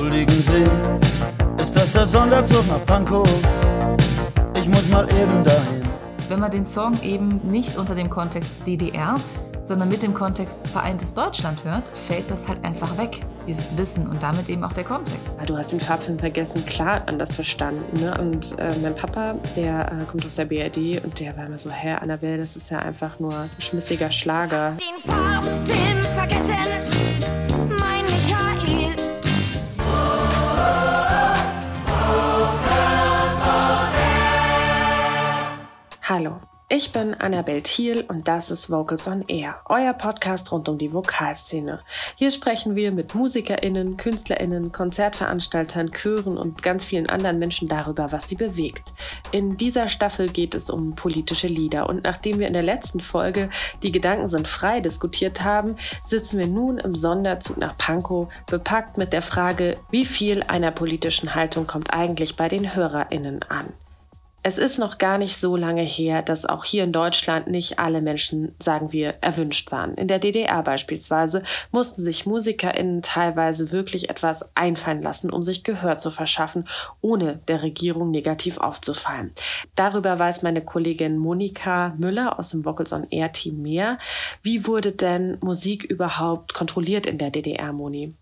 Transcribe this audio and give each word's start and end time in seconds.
Entschuldigen 0.00 0.32
Sie, 0.32 1.62
ist 1.62 1.76
das 1.76 1.92
der 1.92 2.06
Sonderzug 2.06 2.66
nach 2.68 2.86
Pankow? 2.86 3.28
Ich 4.56 4.66
muss 4.66 4.88
mal 4.88 5.04
eben 5.10 5.44
dahin. 5.44 5.82
Wenn 6.30 6.40
man 6.40 6.50
den 6.50 6.64
Song 6.64 6.94
eben 7.02 7.38
nicht 7.46 7.76
unter 7.76 7.94
dem 7.94 8.08
Kontext 8.08 8.66
DDR, 8.66 9.16
sondern 9.62 9.90
mit 9.90 10.02
dem 10.02 10.14
Kontext 10.14 10.66
Vereintes 10.68 11.12
Deutschland 11.12 11.64
hört, 11.64 11.86
fällt 11.86 12.30
das 12.30 12.48
halt 12.48 12.64
einfach 12.64 12.96
weg, 12.96 13.20
dieses 13.46 13.76
Wissen 13.76 14.08
und 14.08 14.22
damit 14.22 14.48
eben 14.48 14.64
auch 14.64 14.72
der 14.72 14.84
Kontext. 14.84 15.34
Du 15.44 15.54
hast 15.54 15.70
den 15.70 15.80
Farbfilm 15.80 16.18
vergessen, 16.18 16.64
klar 16.64 17.02
anders 17.04 17.34
verstanden. 17.34 18.00
Ne? 18.00 18.16
Und 18.18 18.58
äh, 18.58 18.72
mein 18.80 18.96
Papa, 18.96 19.34
der 19.54 19.80
äh, 20.00 20.04
kommt 20.06 20.24
aus 20.24 20.36
der 20.36 20.46
BRD 20.46 21.04
und 21.04 21.20
der 21.20 21.36
war 21.36 21.44
immer 21.44 21.58
so, 21.58 21.68
Herr 21.68 22.00
Annabelle, 22.00 22.38
das 22.38 22.56
ist 22.56 22.70
ja 22.70 22.78
einfach 22.78 23.18
nur 23.18 23.34
ein 23.34 23.50
schmissiger 23.58 24.10
Schlager. 24.10 24.78
Den 24.78 25.10
Farbfilm 25.10 26.02
vergessen, 26.14 27.39
Hallo, 36.12 36.34
ich 36.68 36.90
bin 36.90 37.14
Annabelle 37.14 37.62
Thiel 37.62 38.04
und 38.08 38.26
das 38.26 38.50
ist 38.50 38.68
Vocals 38.68 39.06
on 39.06 39.22
Air, 39.28 39.60
euer 39.66 39.92
Podcast 39.92 40.50
rund 40.50 40.68
um 40.68 40.76
die 40.76 40.92
Vokalszene. 40.92 41.82
Hier 42.16 42.32
sprechen 42.32 42.74
wir 42.74 42.90
mit 42.90 43.14
MusikerInnen, 43.14 43.96
KünstlerInnen, 43.96 44.72
Konzertveranstaltern, 44.72 45.92
Chören 45.92 46.36
und 46.36 46.64
ganz 46.64 46.84
vielen 46.84 47.08
anderen 47.08 47.38
Menschen 47.38 47.68
darüber, 47.68 48.10
was 48.10 48.28
sie 48.28 48.34
bewegt. 48.34 48.92
In 49.30 49.56
dieser 49.56 49.86
Staffel 49.86 50.28
geht 50.28 50.56
es 50.56 50.68
um 50.68 50.96
politische 50.96 51.46
Lieder 51.46 51.88
und 51.88 52.02
nachdem 52.02 52.40
wir 52.40 52.48
in 52.48 52.54
der 52.54 52.64
letzten 52.64 52.98
Folge 52.98 53.48
Die 53.84 53.92
Gedanken 53.92 54.26
sind 54.26 54.48
frei 54.48 54.80
diskutiert 54.80 55.44
haben, 55.44 55.76
sitzen 56.04 56.40
wir 56.40 56.48
nun 56.48 56.78
im 56.78 56.96
Sonderzug 56.96 57.56
nach 57.56 57.78
Pankow, 57.78 58.28
bepackt 58.48 58.98
mit 58.98 59.12
der 59.12 59.22
Frage, 59.22 59.76
wie 59.92 60.04
viel 60.04 60.42
einer 60.42 60.72
politischen 60.72 61.36
Haltung 61.36 61.68
kommt 61.68 61.92
eigentlich 61.92 62.34
bei 62.34 62.48
den 62.48 62.74
HörerInnen 62.74 63.44
an. 63.44 63.72
Es 64.42 64.56
ist 64.56 64.78
noch 64.78 64.96
gar 64.96 65.18
nicht 65.18 65.36
so 65.36 65.54
lange 65.54 65.82
her, 65.82 66.22
dass 66.22 66.46
auch 66.46 66.64
hier 66.64 66.84
in 66.84 66.92
Deutschland 66.92 67.46
nicht 67.48 67.78
alle 67.78 68.00
Menschen, 68.00 68.54
sagen 68.58 68.90
wir, 68.90 69.16
erwünscht 69.20 69.70
waren. 69.70 69.94
In 69.96 70.08
der 70.08 70.18
DDR 70.18 70.62
beispielsweise 70.62 71.42
mussten 71.72 72.00
sich 72.00 72.24
MusikerInnen 72.24 73.02
teilweise 73.02 73.70
wirklich 73.70 74.08
etwas 74.08 74.56
einfallen 74.56 75.02
lassen, 75.02 75.30
um 75.30 75.42
sich 75.42 75.62
Gehör 75.62 75.98
zu 75.98 76.10
verschaffen, 76.10 76.66
ohne 77.02 77.40
der 77.48 77.62
Regierung 77.62 78.10
negativ 78.10 78.56
aufzufallen. 78.56 79.32
Darüber 79.74 80.18
weiß 80.18 80.40
meine 80.40 80.64
Kollegin 80.64 81.18
Monika 81.18 81.94
Müller 81.98 82.38
aus 82.38 82.48
dem 82.48 82.64
Vocals 82.64 82.94
on 82.94 83.06
Air 83.10 83.32
Team 83.32 83.60
mehr. 83.60 83.98
Wie 84.42 84.66
wurde 84.66 84.92
denn 84.92 85.36
Musik 85.42 85.84
überhaupt 85.84 86.54
kontrolliert 86.54 87.04
in 87.04 87.18
der 87.18 87.30
DDR, 87.30 87.74
Moni? 87.74 88.14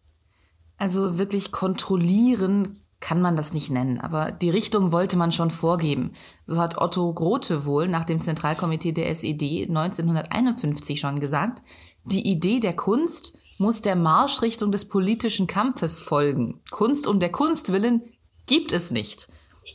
Also 0.78 1.18
wirklich 1.18 1.52
kontrollieren 1.52 2.80
kann 3.00 3.22
man 3.22 3.36
das 3.36 3.52
nicht 3.52 3.70
nennen, 3.70 4.00
aber 4.00 4.32
die 4.32 4.50
Richtung 4.50 4.90
wollte 4.90 5.16
man 5.16 5.30
schon 5.30 5.50
vorgeben. 5.50 6.12
So 6.44 6.58
hat 6.58 6.78
Otto 6.78 7.12
Grote 7.14 7.64
wohl 7.64 7.86
nach 7.86 8.04
dem 8.04 8.20
Zentralkomitee 8.20 8.92
der 8.92 9.08
SED 9.10 9.68
1951 9.68 10.98
schon 10.98 11.20
gesagt, 11.20 11.62
die 12.04 12.26
Idee 12.28 12.58
der 12.58 12.74
Kunst 12.74 13.38
muss 13.58 13.82
der 13.82 13.96
Marschrichtung 13.96 14.72
des 14.72 14.88
politischen 14.88 15.46
Kampfes 15.46 16.00
folgen. 16.00 16.60
Kunst 16.70 17.06
um 17.06 17.20
der 17.20 17.30
Kunst 17.30 17.72
willen 17.72 18.02
gibt 18.46 18.72
es 18.72 18.90
nicht. 18.90 19.28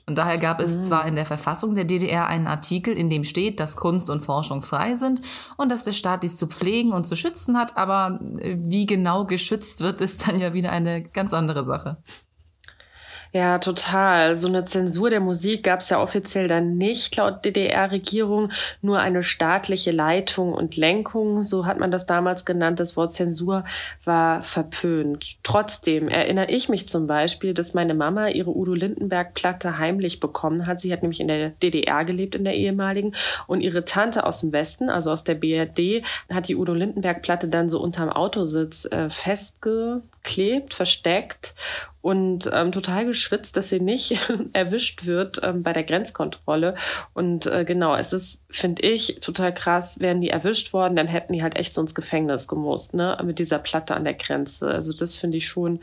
Und 0.06 0.18
daher 0.18 0.38
gab 0.38 0.60
es 0.60 0.88
zwar 0.88 1.06
in 1.06 1.16
der 1.16 1.26
Verfassung 1.26 1.76
der 1.76 1.86
DDR 1.86 2.28
einen 2.28 2.48
Artikel, 2.48 2.98
in 2.98 3.10
dem 3.10 3.24
steht, 3.24 3.62
dass 3.62 3.78
Kunst 3.78 4.10
und 4.10 4.26
Forschung 4.26 4.62
frei 4.62 4.96
sind 4.96 5.22
und 5.56 5.70
dass 5.70 5.86
der 5.86 5.94
Staat 5.94 6.24
dies 6.24 6.36
zu 6.36 6.48
pflegen 6.48 6.92
und 6.92 7.08
zu 7.08 7.16
schützen 7.16 7.58
hat, 7.58 7.78
aber 7.78 8.20
wie 8.22 8.86
genau 8.86 9.24
geschützt 9.26 9.80
wird, 9.80 10.02
ist 10.02 10.28
dann 10.28 10.40
ja 10.40 10.54
wieder 10.54 10.72
eine 10.72 11.04
ganz 11.04 11.34
andere 11.34 11.64
Sache. 11.64 12.04
Ja, 13.36 13.58
total. 13.58 14.36
So 14.36 14.48
eine 14.48 14.64
Zensur 14.66 15.09
der 15.09 15.20
Musik 15.20 15.64
gab 15.64 15.80
es 15.80 15.89
ja 15.89 16.00
offiziell 16.00 16.48
dann 16.48 16.78
nicht 16.78 17.16
laut 17.16 17.44
DDR-Regierung, 17.44 18.52
nur 18.84 19.00
eine 19.00 19.23
staatliche 19.23 19.89
Leitung 19.89 20.54
und 20.54 20.77
Lenkung, 20.77 21.42
so 21.42 21.66
hat 21.66 21.80
man 21.80 21.89
das 21.89 22.05
damals 22.05 22.45
genannt. 22.45 22.80
Das 22.80 22.95
Wort 22.95 23.11
Zensur 23.11 23.64
war 24.04 24.44
verpönt. 24.44 25.38
Trotzdem 25.42 26.10
erinnere 26.10 26.52
ich 26.52 26.70
mich 26.70 26.88
zum 26.88 27.08
Beispiel, 27.08 27.55
dass 27.55 27.73
meine 27.73 27.95
Mama 27.95 28.27
ihre 28.27 28.55
Udo 28.55 28.76
Lindenberg-Platte 28.76 29.80
heimlich 29.80 30.20
bekommen 30.20 30.67
hat. 30.67 30.80
Sie 30.80 30.94
hat 30.94 31.02
nämlich 31.02 31.20
in 31.20 31.27
der 31.27 31.50
DDR 31.50 32.05
gelebt, 32.05 32.36
in 32.36 32.44
der 32.44 32.54
ehemaligen, 32.54 33.15
und 33.48 33.61
ihre 33.61 33.83
Tante 33.83 34.27
aus 34.27 34.42
dem 34.42 34.52
Westen, 34.52 34.92
also 34.92 35.10
aus 35.10 35.23
der 35.23 35.33
BRD, 35.33 36.05
hat 36.32 36.50
die 36.50 36.55
Udo 36.55 36.76
Lindenberg-Platte 36.76 37.48
dann 37.48 37.67
so 37.67 37.82
unterm 37.82 38.11
Autositz 38.11 38.86
äh, 38.86 39.10
festgeklebt, 39.10 40.76
versteckt 40.76 41.55
und 42.03 42.49
ähm, 42.52 42.73
total 42.73 43.05
geschwitzt, 43.05 43.55
dass 43.55 43.69
sie 43.69 43.80
nicht 43.80 44.19
erwischt 44.53 45.05
wird 45.05 45.39
ähm, 45.41 45.64
bei 45.64 45.71
der 45.71 45.86
Grenzkontrolle. 45.86 46.75
Und 47.14 47.45
äh, 47.45 47.64
genau, 47.64 47.95
es 47.95 48.11
ist, 48.11 48.41
finde 48.49 48.81
ich, 48.81 49.19
total 49.21 49.53
krass, 49.53 50.02
wären 50.02 50.19
die 50.19 50.30
erwischt 50.30 50.73
worden, 50.73 50.97
dann 50.97 51.08
hätten 51.08 51.31
die 51.31 51.41
halt 51.41 51.55
echt 51.55 51.73
so 51.73 51.80
ins 51.80 51.95
Gefängnis 51.95 52.49
gemusst, 52.49 52.93
ne, 52.93 53.17
mit 53.23 53.39
dieser 53.39 53.58
Platte 53.58 53.95
an 53.95 54.03
der 54.03 54.15
Grenze. 54.15 54.67
Also 54.67 54.91
das 54.91 55.15
finde 55.15 55.37
ich 55.37 55.47
schon 55.47 55.80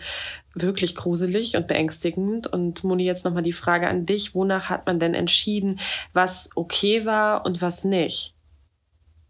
wirklich 0.52 0.94
gruselig 0.94 1.56
und 1.56 1.66
beängstigend. 1.66 2.46
Und 2.46 2.84
Moni, 2.84 3.04
jetzt 3.04 3.24
nochmal 3.24 3.42
die 3.42 3.54
Frage 3.54 3.88
an 3.88 4.04
dich, 4.04 4.34
wonach 4.34 4.68
hat 4.68 4.84
man 4.84 5.00
denn 5.00 5.14
entschieden, 5.14 5.80
was 6.12 6.50
okay 6.54 7.06
war 7.06 7.46
und 7.46 7.62
was 7.62 7.82
nicht? 7.82 8.34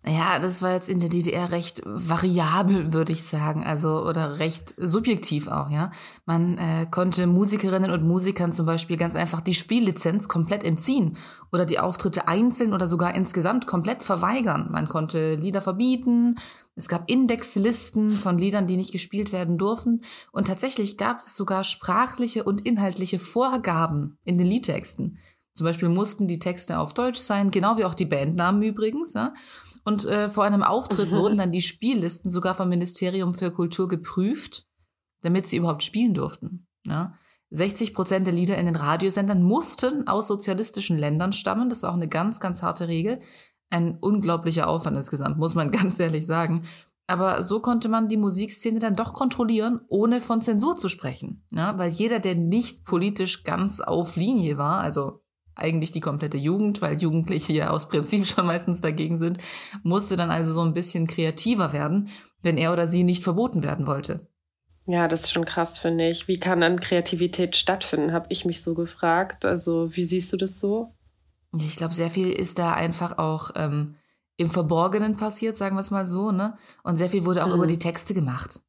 Ja, 0.07 0.39
das 0.39 0.63
war 0.63 0.73
jetzt 0.73 0.89
in 0.89 0.99
der 0.99 1.11
DDR 1.11 1.51
recht 1.51 1.83
variabel, 1.85 2.95
würde 2.95 3.13
ich 3.13 3.23
sagen, 3.23 3.65
also 3.65 4.03
oder 4.07 4.39
recht 4.39 4.75
subjektiv 4.79 5.47
auch, 5.47 5.69
ja. 5.69 5.93
Man 6.25 6.57
äh, 6.57 6.87
konnte 6.91 7.27
Musikerinnen 7.27 7.91
und 7.91 8.07
Musikern 8.07 8.55
zum 8.55 8.65
Beispiel 8.65 8.97
ganz 8.97 9.15
einfach 9.15 9.43
die 9.43 9.53
Spiellizenz 9.53 10.27
komplett 10.27 10.65
entziehen 10.65 11.19
oder 11.53 11.67
die 11.67 11.79
Auftritte 11.79 12.29
einzeln 12.29 12.73
oder 12.73 12.87
sogar 12.87 13.15
insgesamt 13.15 13.67
komplett 13.67 14.03
verweigern. 14.03 14.69
Man 14.71 14.89
konnte 14.89 15.35
Lieder 15.35 15.61
verbieten, 15.61 16.37
es 16.77 16.89
gab 16.89 17.11
Indexlisten 17.11 18.09
von 18.09 18.39
Liedern, 18.39 18.67
die 18.67 18.79
nicht 18.79 18.93
gespielt 18.93 19.33
werden 19.33 19.59
durften 19.59 20.01
und 20.33 20.47
tatsächlich 20.47 20.97
gab 20.97 21.21
es 21.21 21.37
sogar 21.37 21.63
sprachliche 21.63 22.45
und 22.45 22.63
inhaltliche 22.65 23.19
Vorgaben 23.19 24.17
in 24.25 24.39
den 24.39 24.47
Liedtexten. 24.47 25.19
Zum 25.53 25.67
Beispiel 25.67 25.91
mussten 25.91 26.27
die 26.27 26.39
Texte 26.39 26.79
auf 26.79 26.95
Deutsch 26.95 27.19
sein, 27.19 27.51
genau 27.51 27.77
wie 27.77 27.85
auch 27.85 27.93
die 27.93 28.07
Bandnamen 28.07 28.63
übrigens, 28.63 29.13
ja. 29.13 29.35
Und 29.85 30.05
äh, 30.07 30.31
vor 30.31 30.45
einem 30.45 30.63
Auftritt 30.63 31.11
wurden 31.13 31.37
dann 31.37 31.53
die 31.53 31.63
Spiellisten 31.63 32.31
sogar 32.31 32.55
vom 32.55 32.69
Ministerium 32.69 33.35
für 33.35 33.51
Kultur 33.51 33.89
geprüft, 33.89 34.67
damit 35.23 35.47
sie 35.47 35.57
überhaupt 35.57 35.83
spielen 35.83 36.15
durften. 36.15 36.67
Ja? 36.85 37.15
60 37.51 37.95
Prozent 37.95 38.27
der 38.27 38.35
Lieder 38.35 38.57
in 38.59 38.67
den 38.67 38.77
Radiosendern 38.77 39.43
mussten 39.43 40.07
aus 40.07 40.29
sozialistischen 40.29 40.97
Ländern 40.97 41.33
stammen. 41.33 41.69
Das 41.69 41.83
war 41.83 41.91
auch 41.91 41.97
eine 41.97 42.09
ganz, 42.09 42.41
ganz 42.41 42.63
harte 42.63 42.89
Regel. 42.89 43.19
Ein 43.71 43.99
unglaublicher 43.99 44.69
Aufwand 44.69 44.97
insgesamt, 44.97 45.39
muss 45.39 45.55
man 45.55 45.71
ganz 45.73 45.99
ehrlich 45.99 46.27
sagen. 46.27 46.63
Aber 47.09 47.43
so 47.43 47.59
konnte 47.59 47.89
man 47.89 48.09
die 48.09 48.17
Musikszene 48.17 48.79
dann 48.79 48.95
doch 48.95 49.15
kontrollieren, 49.15 49.81
ohne 49.89 50.21
von 50.21 50.43
Zensur 50.43 50.77
zu 50.77 50.89
sprechen. 50.89 51.45
Ja, 51.51 51.77
weil 51.77 51.91
jeder, 51.91 52.21
der 52.21 52.37
nicht 52.37 52.85
politisch 52.85 53.43
ganz 53.43 53.81
auf 53.81 54.15
Linie 54.15 54.59
war, 54.59 54.79
also 54.79 55.20
eigentlich 55.61 55.91
die 55.91 56.01
komplette 56.01 56.39
Jugend, 56.39 56.83
weil 56.83 57.01
Jugendliche 57.01 57.53
ja 57.53 57.71
aus 57.71 57.89
Prinzip 57.89 58.27
schon 58.29 58.47
meistens 58.47 58.81
dagegen 58.81 59.17
sind, 59.17 59.39
musste 59.83 60.17
dann 60.17 60.31
also 60.31 60.53
so 60.53 60.63
ein 60.63 60.75
bisschen 60.75 61.07
kreativer 61.07 61.73
werden, 61.73 62.09
wenn 62.43 62.57
er 62.57 62.73
oder 62.73 62.89
sie 62.89 63.05
nicht 63.05 63.25
verboten 63.25 63.63
werden 63.63 63.87
wollte. 63.87 64.29
Ja, 64.87 65.07
das 65.07 65.23
ist 65.23 65.33
schon 65.33 65.45
krass, 65.45 65.79
finde 65.79 66.09
ich. 66.09 66.27
Wie 66.27 66.41
kann 66.41 66.61
dann 66.61 66.81
Kreativität 66.81 67.57
stattfinden, 67.57 68.13
habe 68.13 68.27
ich 68.31 68.45
mich 68.45 68.63
so 68.63 68.75
gefragt. 68.75 69.45
Also, 69.45 69.95
wie 69.95 70.05
siehst 70.05 70.33
du 70.33 70.37
das 70.37 70.59
so? 70.59 70.95
Ich 71.57 71.77
glaube, 71.77 71.95
sehr 71.95 72.11
viel 72.11 72.31
ist 72.31 72.59
da 72.59 72.73
einfach 72.73 73.19
auch 73.19 73.51
ähm, 73.55 73.97
im 74.37 74.51
Verborgenen 74.51 75.17
passiert, 75.17 75.57
sagen 75.57 75.77
wir 75.77 75.81
es 75.81 75.91
mal 75.91 76.07
so, 76.07 76.33
ne? 76.33 76.57
Und 76.83 76.97
sehr 76.97 77.11
viel 77.11 77.25
wurde 77.25 77.45
auch 77.45 77.49
mhm. 77.49 77.55
über 77.55 77.67
die 77.67 77.79
Texte 77.79 78.15
gemacht. 78.15 78.63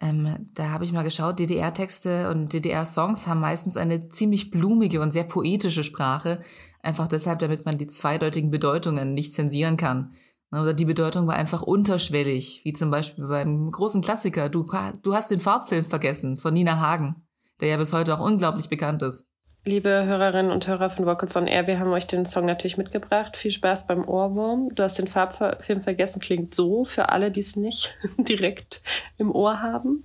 Ähm, 0.00 0.50
da 0.52 0.70
habe 0.70 0.84
ich 0.84 0.92
mal 0.92 1.04
geschaut, 1.04 1.38
DDR-Texte 1.38 2.30
und 2.30 2.52
DDR-Songs 2.52 3.26
haben 3.26 3.40
meistens 3.40 3.76
eine 3.76 4.08
ziemlich 4.10 4.50
blumige 4.50 5.00
und 5.00 5.12
sehr 5.12 5.24
poetische 5.24 5.84
Sprache. 5.84 6.42
Einfach 6.82 7.08
deshalb, 7.08 7.38
damit 7.38 7.64
man 7.64 7.78
die 7.78 7.86
zweideutigen 7.86 8.50
Bedeutungen 8.50 9.14
nicht 9.14 9.32
zensieren 9.32 9.76
kann. 9.76 10.12
Oder 10.52 10.74
die 10.74 10.84
Bedeutung 10.84 11.26
war 11.26 11.34
einfach 11.34 11.62
unterschwellig, 11.62 12.60
wie 12.64 12.72
zum 12.72 12.90
Beispiel 12.90 13.26
beim 13.26 13.70
großen 13.70 14.02
Klassiker 14.02 14.48
Du, 14.48 14.66
du 15.02 15.14
hast 15.14 15.30
den 15.30 15.40
Farbfilm 15.40 15.84
vergessen 15.84 16.36
von 16.36 16.54
Nina 16.54 16.78
Hagen, 16.78 17.26
der 17.60 17.68
ja 17.68 17.76
bis 17.76 17.92
heute 17.92 18.14
auch 18.14 18.24
unglaublich 18.24 18.68
bekannt 18.68 19.02
ist. 19.02 19.26
Liebe 19.66 20.06
Hörerinnen 20.06 20.52
und 20.52 20.68
Hörer 20.68 20.90
von 20.90 21.06
Vocals 21.06 21.36
on 21.36 21.48
Air, 21.48 21.66
wir 21.66 21.80
haben 21.80 21.90
euch 21.90 22.06
den 22.06 22.24
Song 22.24 22.44
natürlich 22.46 22.78
mitgebracht. 22.78 23.36
Viel 23.36 23.50
Spaß 23.50 23.88
beim 23.88 24.06
Ohrwurm. 24.06 24.72
Du 24.72 24.84
hast 24.84 24.96
den 24.96 25.08
Farbfilm 25.08 25.82
vergessen, 25.82 26.20
klingt 26.20 26.54
so 26.54 26.84
für 26.84 27.08
alle, 27.08 27.32
die 27.32 27.40
es 27.40 27.56
nicht 27.56 27.92
direkt 28.16 28.80
im 29.18 29.34
Ohr 29.34 29.60
haben. 29.60 30.04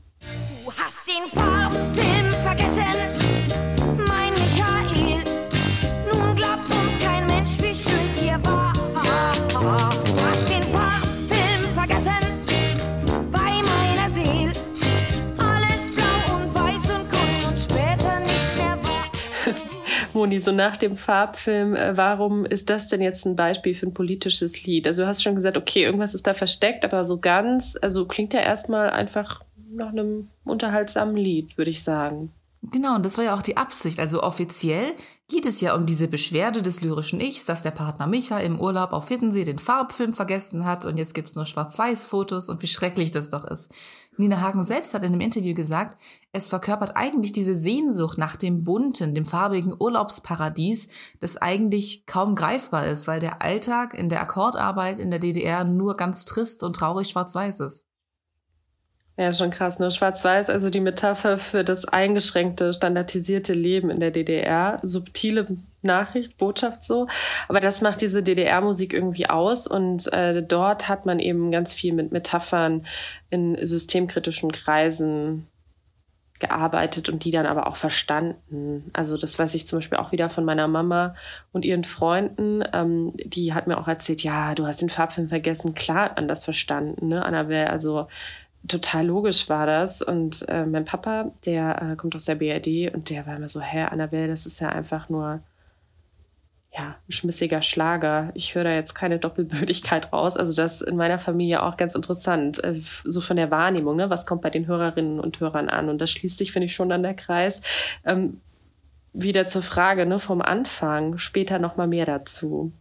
Du 0.65 0.73
hast 0.73 0.97
den 1.05 1.29
Farbfilm 1.29 2.31
vergessen, 2.41 3.20
Moni, 20.13 20.39
so 20.39 20.51
nach 20.51 20.77
dem 20.77 20.97
Farbfilm, 20.97 21.75
äh, 21.75 21.95
warum 21.95 22.45
ist 22.45 22.69
das 22.69 22.87
denn 22.87 23.01
jetzt 23.01 23.25
ein 23.25 23.35
Beispiel 23.35 23.75
für 23.75 23.87
ein 23.87 23.93
politisches 23.93 24.63
Lied? 24.65 24.87
Also 24.87 25.03
du 25.03 25.07
hast 25.07 25.23
schon 25.23 25.35
gesagt, 25.35 25.57
okay, 25.57 25.83
irgendwas 25.83 26.13
ist 26.13 26.27
da 26.27 26.33
versteckt, 26.33 26.83
aber 26.83 27.05
so 27.05 27.19
ganz, 27.19 27.77
also 27.81 28.05
klingt 28.05 28.33
ja 28.33 28.41
erstmal 28.41 28.89
einfach 28.89 29.41
nach 29.71 29.89
einem 29.89 30.29
unterhaltsamen 30.43 31.15
Lied, 31.15 31.57
würde 31.57 31.71
ich 31.71 31.83
sagen. 31.83 32.31
Genau, 32.63 32.95
und 32.95 33.05
das 33.05 33.17
war 33.17 33.25
ja 33.25 33.35
auch 33.35 33.41
die 33.41 33.57
Absicht. 33.57 33.99
Also 33.99 34.21
offiziell 34.21 34.93
geht 35.27 35.47
es 35.47 35.61
ja 35.61 35.73
um 35.73 35.87
diese 35.87 36.07
Beschwerde 36.07 36.61
des 36.61 36.81
lyrischen 36.81 37.19
Ichs, 37.19 37.45
dass 37.45 37.63
der 37.63 37.71
Partner 37.71 38.05
Micha 38.05 38.37
im 38.39 38.59
Urlaub 38.59 38.91
auf 38.93 39.07
Hiddensee 39.07 39.45
den 39.45 39.57
Farbfilm 39.57 40.13
vergessen 40.13 40.65
hat 40.65 40.85
und 40.85 40.97
jetzt 40.97 41.15
gibt's 41.15 41.33
nur 41.33 41.47
Schwarz-Weiß-Fotos 41.47 42.49
und 42.49 42.61
wie 42.61 42.67
schrecklich 42.67 43.09
das 43.09 43.29
doch 43.29 43.45
ist. 43.45 43.71
Nina 44.21 44.39
Hagen 44.39 44.63
selbst 44.63 44.93
hat 44.93 45.03
in 45.03 45.11
einem 45.11 45.21
Interview 45.21 45.53
gesagt, 45.53 45.97
es 46.31 46.47
verkörpert 46.47 46.95
eigentlich 46.95 47.33
diese 47.33 47.57
Sehnsucht 47.57 48.17
nach 48.17 48.35
dem 48.35 48.63
bunten, 48.63 49.13
dem 49.13 49.25
farbigen 49.25 49.75
Urlaubsparadies, 49.77 50.87
das 51.19 51.37
eigentlich 51.37 52.05
kaum 52.05 52.35
greifbar 52.35 52.85
ist, 52.85 53.07
weil 53.07 53.19
der 53.19 53.41
Alltag 53.41 53.93
in 53.93 54.09
der 54.09 54.21
Akkordarbeit 54.21 54.99
in 54.99 55.09
der 55.09 55.19
DDR 55.19 55.63
nur 55.63 55.97
ganz 55.97 56.23
trist 56.25 56.63
und 56.63 56.75
traurig 56.75 57.09
schwarz-weiß 57.09 57.59
ist. 57.61 57.87
Ja, 59.17 59.33
schon 59.33 59.49
krass, 59.49 59.77
ne? 59.79 59.91
Schwarz-Weiß, 59.91 60.49
also 60.49 60.69
die 60.69 60.79
Metapher 60.79 61.37
für 61.37 61.63
das 61.63 61.85
eingeschränkte, 61.85 62.73
standardisierte 62.73 63.53
Leben 63.53 63.89
in 63.89 63.99
der 63.99 64.11
DDR. 64.11 64.79
Subtile 64.83 65.57
Nachricht, 65.83 66.37
Botschaft 66.37 66.83
so. 66.83 67.07
Aber 67.47 67.59
das 67.59 67.81
macht 67.81 68.01
diese 68.01 68.23
DDR-Musik 68.23 68.93
irgendwie 68.93 69.29
aus. 69.29 69.67
Und 69.67 70.11
äh, 70.13 70.43
dort 70.43 70.89
hat 70.89 71.05
man 71.05 71.19
eben 71.19 71.51
ganz 71.51 71.73
viel 71.73 71.93
mit 71.93 72.11
Metaphern 72.11 72.85
in 73.29 73.57
systemkritischen 73.65 74.51
Kreisen 74.51 75.47
gearbeitet 76.41 77.07
und 77.07 77.23
die 77.23 77.31
dann 77.31 77.45
aber 77.45 77.67
auch 77.67 77.77
verstanden. 77.77 78.89
Also 78.91 79.15
das 79.15 79.39
weiß 79.39 79.55
ich 79.55 79.65
zum 79.65 79.77
Beispiel 79.77 79.99
auch 79.99 80.11
wieder 80.11 80.29
von 80.29 80.43
meiner 80.43 80.67
Mama 80.67 81.15
und 81.53 81.63
ihren 81.63 81.85
Freunden. 81.85 82.63
Ähm, 82.73 83.13
die 83.15 83.53
hat 83.53 83.67
mir 83.67 83.77
auch 83.77 83.87
erzählt, 83.87 84.23
ja, 84.23 84.53
du 84.55 84.65
hast 84.65 84.81
den 84.81 84.89
Farbfilm 84.89 85.29
vergessen. 85.29 85.73
Klar, 85.73 86.17
anders 86.17 86.43
verstanden, 86.43 87.07
ne, 87.07 87.23
Annabelle? 87.23 87.69
Also 87.69 88.07
total 88.67 89.05
logisch 89.05 89.47
war 89.49 89.65
das. 89.65 90.01
Und 90.01 90.47
äh, 90.49 90.65
mein 90.65 90.83
Papa, 90.83 91.31
der 91.45 91.81
äh, 91.81 91.95
kommt 91.95 92.15
aus 92.15 92.25
der 92.25 92.35
BRD 92.35 92.93
und 92.93 93.09
der 93.09 93.25
war 93.25 93.35
immer 93.37 93.47
so, 93.47 93.61
hä, 93.61 93.83
Annabelle, 93.83 94.27
das 94.27 94.45
ist 94.45 94.59
ja 94.59 94.69
einfach 94.69 95.09
nur 95.09 95.41
ja, 96.73 96.95
ein 97.07 97.11
schmissiger 97.11 97.61
Schlager. 97.61 98.31
Ich 98.33 98.55
höre 98.55 98.63
da 98.63 98.73
jetzt 98.73 98.95
keine 98.95 99.19
Doppelbödigkeit 99.19 100.13
raus. 100.13 100.37
Also 100.37 100.53
das 100.53 100.81
in 100.81 100.95
meiner 100.95 101.19
Familie 101.19 101.63
auch 101.63 101.75
ganz 101.75 101.95
interessant, 101.95 102.63
äh, 102.63 102.79
so 102.79 103.19
von 103.19 103.35
der 103.35 103.51
Wahrnehmung, 103.51 103.97
ne? 103.97 104.09
was 104.09 104.25
kommt 104.25 104.41
bei 104.41 104.49
den 104.49 104.67
Hörerinnen 104.67 105.19
und 105.19 105.39
Hörern 105.39 105.69
an. 105.69 105.89
Und 105.89 105.99
das 105.99 106.11
schließt 106.11 106.37
sich, 106.37 106.51
finde 106.51 106.67
ich, 106.67 106.75
schon 106.75 106.91
an 106.91 107.03
der 107.03 107.13
Kreis. 107.13 107.61
Ähm, 108.05 108.39
wieder 109.13 109.47
zur 109.47 109.61
Frage 109.61 110.05
ne, 110.05 110.19
vom 110.19 110.41
Anfang, 110.41 111.17
später 111.17 111.59
nochmal 111.59 111.87
mehr 111.87 112.05
dazu. 112.05 112.71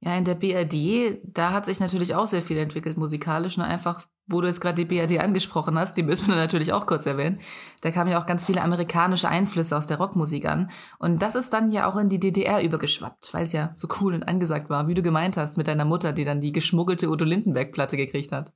Ja, 0.00 0.16
in 0.16 0.24
der 0.24 0.34
BRD, 0.34 1.20
da 1.24 1.52
hat 1.52 1.66
sich 1.66 1.80
natürlich 1.80 2.14
auch 2.14 2.26
sehr 2.26 2.42
viel 2.42 2.58
entwickelt 2.58 2.96
musikalisch, 2.96 3.56
nur 3.56 3.66
einfach 3.66 4.06
wo 4.26 4.40
du 4.40 4.46
jetzt 4.46 4.60
gerade 4.60 4.84
die 4.84 4.84
BRD 4.84 5.20
angesprochen 5.20 5.78
hast, 5.78 5.96
die 5.96 6.02
müssen 6.02 6.28
wir 6.28 6.36
natürlich 6.36 6.72
auch 6.72 6.86
kurz 6.86 7.06
erwähnen. 7.06 7.40
Da 7.80 7.90
kamen 7.90 8.10
ja 8.10 8.20
auch 8.20 8.26
ganz 8.26 8.46
viele 8.46 8.62
amerikanische 8.62 9.28
Einflüsse 9.28 9.76
aus 9.76 9.86
der 9.86 9.98
Rockmusik 9.98 10.46
an. 10.46 10.70
Und 10.98 11.22
das 11.22 11.34
ist 11.34 11.52
dann 11.52 11.70
ja 11.70 11.90
auch 11.90 11.96
in 11.96 12.08
die 12.08 12.20
DDR 12.20 12.62
übergeschwappt, 12.62 13.34
weil 13.34 13.46
es 13.46 13.52
ja 13.52 13.72
so 13.74 13.88
cool 14.00 14.14
und 14.14 14.28
angesagt 14.28 14.70
war, 14.70 14.88
wie 14.88 14.94
du 14.94 15.02
gemeint 15.02 15.36
hast, 15.36 15.56
mit 15.56 15.68
deiner 15.68 15.84
Mutter, 15.84 16.12
die 16.12 16.24
dann 16.24 16.40
die 16.40 16.52
geschmuggelte 16.52 17.08
Udo 17.08 17.24
Lindenberg-Platte 17.24 17.96
gekriegt 17.96 18.32
hat. 18.32 18.52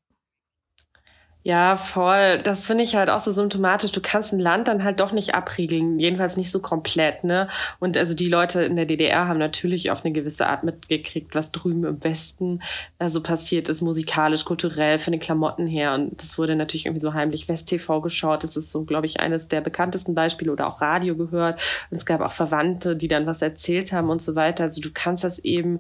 Ja, 1.47 1.77
voll. 1.77 2.41
Das 2.43 2.67
finde 2.67 2.83
ich 2.83 2.97
halt 2.97 3.09
auch 3.09 3.21
so 3.21 3.31
symptomatisch. 3.31 3.93
Du 3.93 4.01
kannst 4.01 4.33
ein 4.33 4.41
Land 4.41 4.67
dann 4.67 4.83
halt 4.83 4.99
doch 4.99 5.13
nicht 5.13 5.37
abriegeln, 5.37 6.01
jedenfalls 6.01 6.37
nicht 6.37 6.51
so 6.51 6.59
komplett, 6.59 7.23
ne? 7.23 7.49
Und 7.79 7.97
also 7.97 8.17
die 8.17 8.29
Leute 8.29 8.65
in 8.65 8.75
der 8.75 8.85
DDR 8.85 9.29
haben 9.29 9.39
natürlich 9.39 9.93
auf 9.93 10.05
eine 10.05 10.13
gewisse 10.13 10.49
Art 10.49 10.65
mitgekriegt, 10.65 11.37
was 11.37 11.53
drüben 11.53 11.85
im 11.85 12.03
Westen 12.03 12.63
äh, 12.99 13.09
so 13.09 13.23
passiert 13.23 13.69
ist, 13.69 13.81
musikalisch, 13.81 14.45
kulturell, 14.45 14.99
von 14.99 15.13
den 15.13 15.21
Klamotten 15.21 15.69
her. 15.69 15.95
Und 15.95 16.21
das 16.21 16.37
wurde 16.37 16.57
natürlich 16.57 16.87
irgendwie 16.87 17.01
so 17.01 17.15
heimlich 17.15 17.49
West-TV 17.49 18.01
geschaut. 18.01 18.43
Das 18.43 18.57
ist 18.57 18.73
so, 18.73 18.83
glaube 18.83 19.07
ich, 19.07 19.21
eines 19.21 19.47
der 19.47 19.61
bekanntesten 19.61 20.17
Beispiele 20.17 20.51
oder 20.51 20.67
auch 20.67 20.81
Radio 20.81 21.15
gehört. 21.15 21.63
Und 21.93 21.97
es 21.97 22.07
gab 22.07 22.23
auch 22.23 22.33
Verwandte, 22.33 22.97
die 22.97 23.07
dann 23.07 23.27
was 23.27 23.41
erzählt 23.41 23.93
haben 23.93 24.11
und 24.11 24.21
so 24.21 24.35
weiter. 24.35 24.65
Also 24.65 24.81
du 24.81 24.91
kannst 24.93 25.23
das 25.23 25.39
eben 25.39 25.79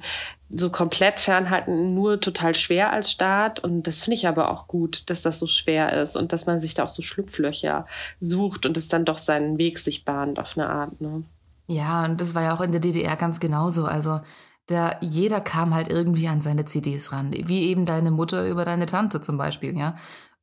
so 0.48 0.70
komplett 0.70 1.18
fernhalten 1.18 1.94
nur 1.94 2.20
total 2.20 2.54
schwer 2.54 2.92
als 2.92 3.10
Staat. 3.10 3.60
Und 3.60 3.86
das 3.86 4.00
finde 4.00 4.16
ich 4.16 4.28
aber 4.28 4.50
auch 4.50 4.68
gut, 4.68 5.10
dass 5.10 5.22
das 5.22 5.38
so 5.38 5.46
schwer 5.46 6.00
ist 6.00 6.16
und 6.16 6.32
dass 6.32 6.46
man 6.46 6.60
sich 6.60 6.74
da 6.74 6.84
auch 6.84 6.88
so 6.88 7.02
Schlupflöcher 7.02 7.86
sucht 8.20 8.66
und 8.66 8.76
es 8.76 8.88
dann 8.88 9.04
doch 9.04 9.18
seinen 9.18 9.58
Weg 9.58 9.78
sich 9.78 10.04
bahnt 10.04 10.38
auf 10.38 10.56
eine 10.56 10.68
Art. 10.68 11.00
Ne? 11.00 11.24
Ja, 11.68 12.04
und 12.04 12.20
das 12.20 12.34
war 12.34 12.42
ja 12.42 12.54
auch 12.54 12.60
in 12.60 12.72
der 12.72 12.80
DDR 12.80 13.16
ganz 13.16 13.40
genauso. 13.40 13.86
Also 13.86 14.20
der, 14.68 14.98
jeder 15.00 15.40
kam 15.40 15.74
halt 15.74 15.88
irgendwie 15.88 16.28
an 16.28 16.40
seine 16.40 16.64
CDs 16.64 17.12
ran, 17.12 17.32
wie 17.32 17.64
eben 17.64 17.84
deine 17.84 18.10
Mutter 18.10 18.48
über 18.48 18.64
deine 18.64 18.86
Tante 18.86 19.20
zum 19.20 19.36
Beispiel, 19.36 19.76
ja. 19.76 19.96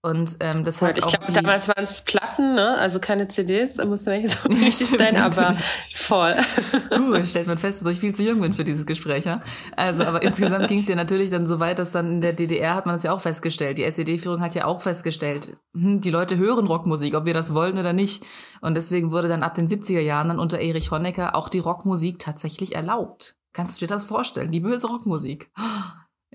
Und 0.05 0.35
ähm, 0.41 0.65
das 0.65 0.81
hat 0.81 0.97
ich 0.97 1.03
auch 1.05 1.11
glaube, 1.11 1.31
damals 1.31 1.69
waren 1.69 1.85
es 1.85 2.01
Platten, 2.01 2.55
ne? 2.55 2.77
also 2.77 2.99
keine 2.99 3.29
CDs, 3.29 3.75
da 3.75 3.85
musste 3.85 4.09
man 4.09 4.21
nicht 4.21 4.37
so 4.37 4.49
richtig 4.65 4.87
stellen, 4.87 5.15
aber 5.15 5.55
voll. 5.95 6.35
Uh, 6.91 7.23
stellt 7.23 7.47
man 7.47 7.57
fest, 7.57 7.85
dass 7.85 7.93
ich 7.93 7.99
viel 7.99 8.13
zu 8.13 8.23
jung 8.23 8.41
bin 8.41 8.53
für 8.53 8.65
dieses 8.65 8.85
Gespräch. 8.85 9.23
Ja? 9.23 9.39
Also, 9.77 10.03
aber 10.03 10.21
insgesamt 10.21 10.67
ging 10.67 10.79
es 10.79 10.87
ja 10.89 10.95
natürlich 10.95 11.29
dann 11.29 11.47
so 11.47 11.59
weit, 11.59 11.79
dass 11.79 11.91
dann 11.91 12.11
in 12.11 12.21
der 12.21 12.33
DDR 12.33 12.75
hat 12.75 12.85
man 12.85 12.95
es 12.95 13.03
ja 13.03 13.13
auch 13.13 13.21
festgestellt. 13.21 13.77
Die 13.77 13.83
SED-Führung 13.83 14.41
hat 14.41 14.55
ja 14.55 14.65
auch 14.65 14.81
festgestellt, 14.81 15.57
hm, 15.73 16.01
die 16.01 16.09
Leute 16.09 16.37
hören 16.37 16.67
Rockmusik, 16.67 17.15
ob 17.15 17.25
wir 17.25 17.33
das 17.33 17.53
wollen 17.53 17.77
oder 17.77 17.93
nicht. 17.93 18.25
Und 18.59 18.75
deswegen 18.75 19.11
wurde 19.11 19.29
dann 19.29 19.41
ab 19.41 19.55
den 19.55 19.69
70er 19.69 20.01
Jahren 20.01 20.27
dann 20.27 20.39
unter 20.39 20.59
Erich 20.59 20.91
Honecker 20.91 21.35
auch 21.35 21.47
die 21.47 21.59
Rockmusik 21.59 22.19
tatsächlich 22.19 22.75
erlaubt. 22.75 23.37
Kannst 23.53 23.81
du 23.81 23.85
dir 23.85 23.93
das 23.93 24.03
vorstellen? 24.03 24.51
Die 24.51 24.59
böse 24.59 24.87
Rockmusik. 24.87 25.49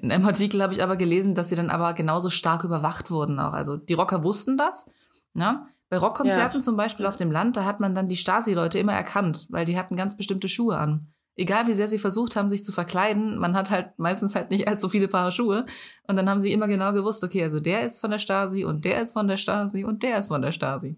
In 0.03 0.13
einem 0.13 0.27
Artikel 0.27 0.63
habe 0.63 0.73
ich 0.73 0.83
aber 0.83 0.97
gelesen, 0.97 1.35
dass 1.35 1.49
sie 1.49 1.57
dann 1.57 1.71
aber 1.71 1.95
genauso 1.95 2.31
stark 2.31 2.65
überwacht 2.65 3.11
wurden 3.11 3.39
auch. 3.39 3.53
Also 3.53 3.77
die 3.77 3.95
Rocker 3.95 4.23
wussten 4.23 4.57
das. 4.57 4.87
Ne? 5.35 5.67
Bei 5.89 5.99
Rockkonzerten 5.99 6.61
ja. 6.61 6.65
zum 6.65 6.77
Beispiel 6.77 7.07
auf 7.07 7.17
dem 7.17 7.31
Land, 7.31 7.57
da 7.57 7.65
hat 7.65 7.81
man 7.81 7.95
dann 7.95 8.09
die 8.09 8.17
Stasi-Leute 8.17 8.79
immer 8.79 8.93
erkannt, 8.93 9.47
weil 9.51 9.65
die 9.65 9.79
hatten 9.79 9.97
ganz 9.97 10.17
bestimmte 10.17 10.49
Schuhe 10.49 10.77
an. 10.77 11.09
Egal 11.35 11.69
wie 11.69 11.75
sehr 11.75 11.89
sie 11.89 11.99
versucht 11.99 12.35
haben, 12.35 12.49
sich 12.49 12.65
zu 12.65 12.73
verkleiden, 12.73 13.39
man 13.39 13.55
hat 13.57 13.71
halt 13.71 13.97
meistens 13.99 14.35
halt 14.35 14.51
nicht 14.51 14.67
allzu 14.67 14.89
viele 14.89 15.09
Paar 15.09 15.31
Schuhe. 15.31 15.67
Und 16.07 16.17
dann 16.17 16.29
haben 16.29 16.41
sie 16.41 16.53
immer 16.53 16.67
genau 16.67 16.93
gewusst, 16.93 17.23
okay, 17.23 17.43
also 17.45 17.61
der 17.61 17.83
ist 17.83 18.01
von 18.01 18.11
der 18.11 18.19
Stasi 18.19 18.65
und 18.65 18.85
der 18.85 19.01
ist 19.01 19.13
von 19.13 19.29
der 19.29 19.37
Stasi 19.37 19.85
und 19.85 20.03
der 20.03 20.19
ist 20.19 20.29
von 20.29 20.43
der 20.43 20.53
Stasi. 20.53 20.97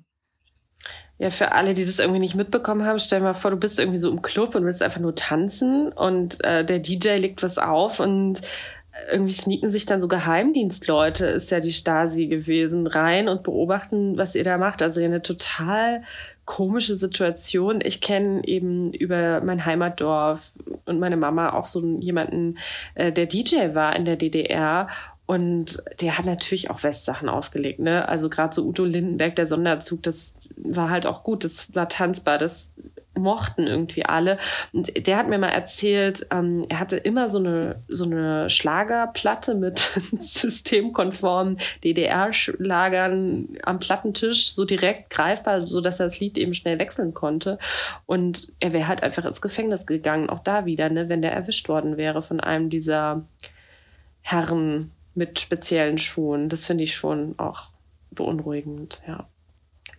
Ja, 1.18 1.28
für 1.28 1.52
alle, 1.52 1.74
die 1.74 1.84
das 1.84 1.98
irgendwie 1.98 2.20
nicht 2.20 2.34
mitbekommen 2.34 2.86
haben, 2.86 2.98
stell 2.98 3.18
dir 3.18 3.26
mal 3.26 3.34
vor, 3.34 3.50
du 3.50 3.58
bist 3.58 3.78
irgendwie 3.78 3.98
so 3.98 4.10
im 4.10 4.22
Club 4.22 4.54
und 4.54 4.64
willst 4.64 4.82
einfach 4.82 5.00
nur 5.00 5.14
tanzen 5.14 5.92
und 5.92 6.42
äh, 6.42 6.64
der 6.64 6.78
DJ 6.78 7.16
legt 7.16 7.42
was 7.42 7.58
auf 7.58 8.00
und 8.00 8.40
irgendwie 9.10 9.32
sneaken 9.32 9.68
sich 9.68 9.86
dann 9.86 10.00
so 10.00 10.08
Geheimdienstleute, 10.08 11.26
ist 11.26 11.50
ja 11.50 11.60
die 11.60 11.72
Stasi 11.72 12.26
gewesen, 12.26 12.86
rein 12.86 13.28
und 13.28 13.42
beobachten, 13.42 14.16
was 14.16 14.34
ihr 14.34 14.44
da 14.44 14.58
macht. 14.58 14.82
Also 14.82 15.02
eine 15.02 15.22
total 15.22 16.02
komische 16.44 16.96
Situation. 16.96 17.80
Ich 17.80 18.00
kenne 18.00 18.42
eben 18.44 18.92
über 18.92 19.40
mein 19.40 19.64
Heimatdorf 19.64 20.52
und 20.84 20.98
meine 20.98 21.16
Mama 21.16 21.52
auch 21.52 21.66
so 21.66 21.80
jemanden, 22.00 22.58
äh, 22.94 23.12
der 23.12 23.26
DJ 23.26 23.74
war 23.74 23.94
in 23.94 24.04
der 24.04 24.16
DDR 24.16 24.88
und 25.26 25.80
der 26.00 26.18
hat 26.18 26.26
natürlich 26.26 26.70
auch 26.70 26.82
Westsachen 26.82 27.28
aufgelegt, 27.28 27.78
ne? 27.78 28.08
Also 28.08 28.28
gerade 28.28 28.52
so 28.52 28.64
Udo 28.64 28.84
Lindenberg, 28.84 29.36
der 29.36 29.46
Sonderzug, 29.46 30.02
das 30.02 30.34
war 30.56 30.90
halt 30.90 31.06
auch 31.06 31.22
gut, 31.22 31.44
das 31.44 31.72
war 31.72 31.88
tanzbar, 31.88 32.36
das 32.36 32.72
mochten 33.20 33.66
irgendwie 33.66 34.04
alle. 34.04 34.38
Und 34.72 35.06
der 35.06 35.16
hat 35.16 35.28
mir 35.28 35.38
mal 35.38 35.48
erzählt, 35.48 36.26
ähm, 36.30 36.64
er 36.68 36.80
hatte 36.80 36.96
immer 36.96 37.28
so 37.28 37.38
eine, 37.38 37.82
so 37.88 38.04
eine 38.04 38.50
Schlagerplatte 38.50 39.54
mit 39.54 39.78
systemkonformen 40.20 41.58
DDR-Schlagern 41.84 43.56
am 43.62 43.78
Plattentisch, 43.78 44.52
so 44.52 44.64
direkt 44.64 45.10
greifbar, 45.10 45.66
so 45.66 45.80
dass 45.80 46.00
er 46.00 46.06
das 46.06 46.20
Lied 46.20 46.38
eben 46.38 46.54
schnell 46.54 46.78
wechseln 46.78 47.14
konnte. 47.14 47.58
Und 48.06 48.52
er 48.60 48.72
wäre 48.72 48.88
halt 48.88 49.02
einfach 49.02 49.24
ins 49.24 49.40
Gefängnis 49.40 49.86
gegangen, 49.86 50.30
auch 50.30 50.40
da 50.40 50.66
wieder, 50.66 50.88
ne, 50.90 51.08
wenn 51.08 51.22
der 51.22 51.32
erwischt 51.32 51.68
worden 51.68 51.96
wäre 51.96 52.22
von 52.22 52.40
einem 52.40 52.70
dieser 52.70 53.24
Herren 54.22 54.90
mit 55.14 55.40
speziellen 55.40 55.98
Schuhen. 55.98 56.48
Das 56.48 56.66
finde 56.66 56.84
ich 56.84 56.94
schon 56.94 57.34
auch 57.38 57.70
beunruhigend, 58.10 59.02
ja. 59.06 59.26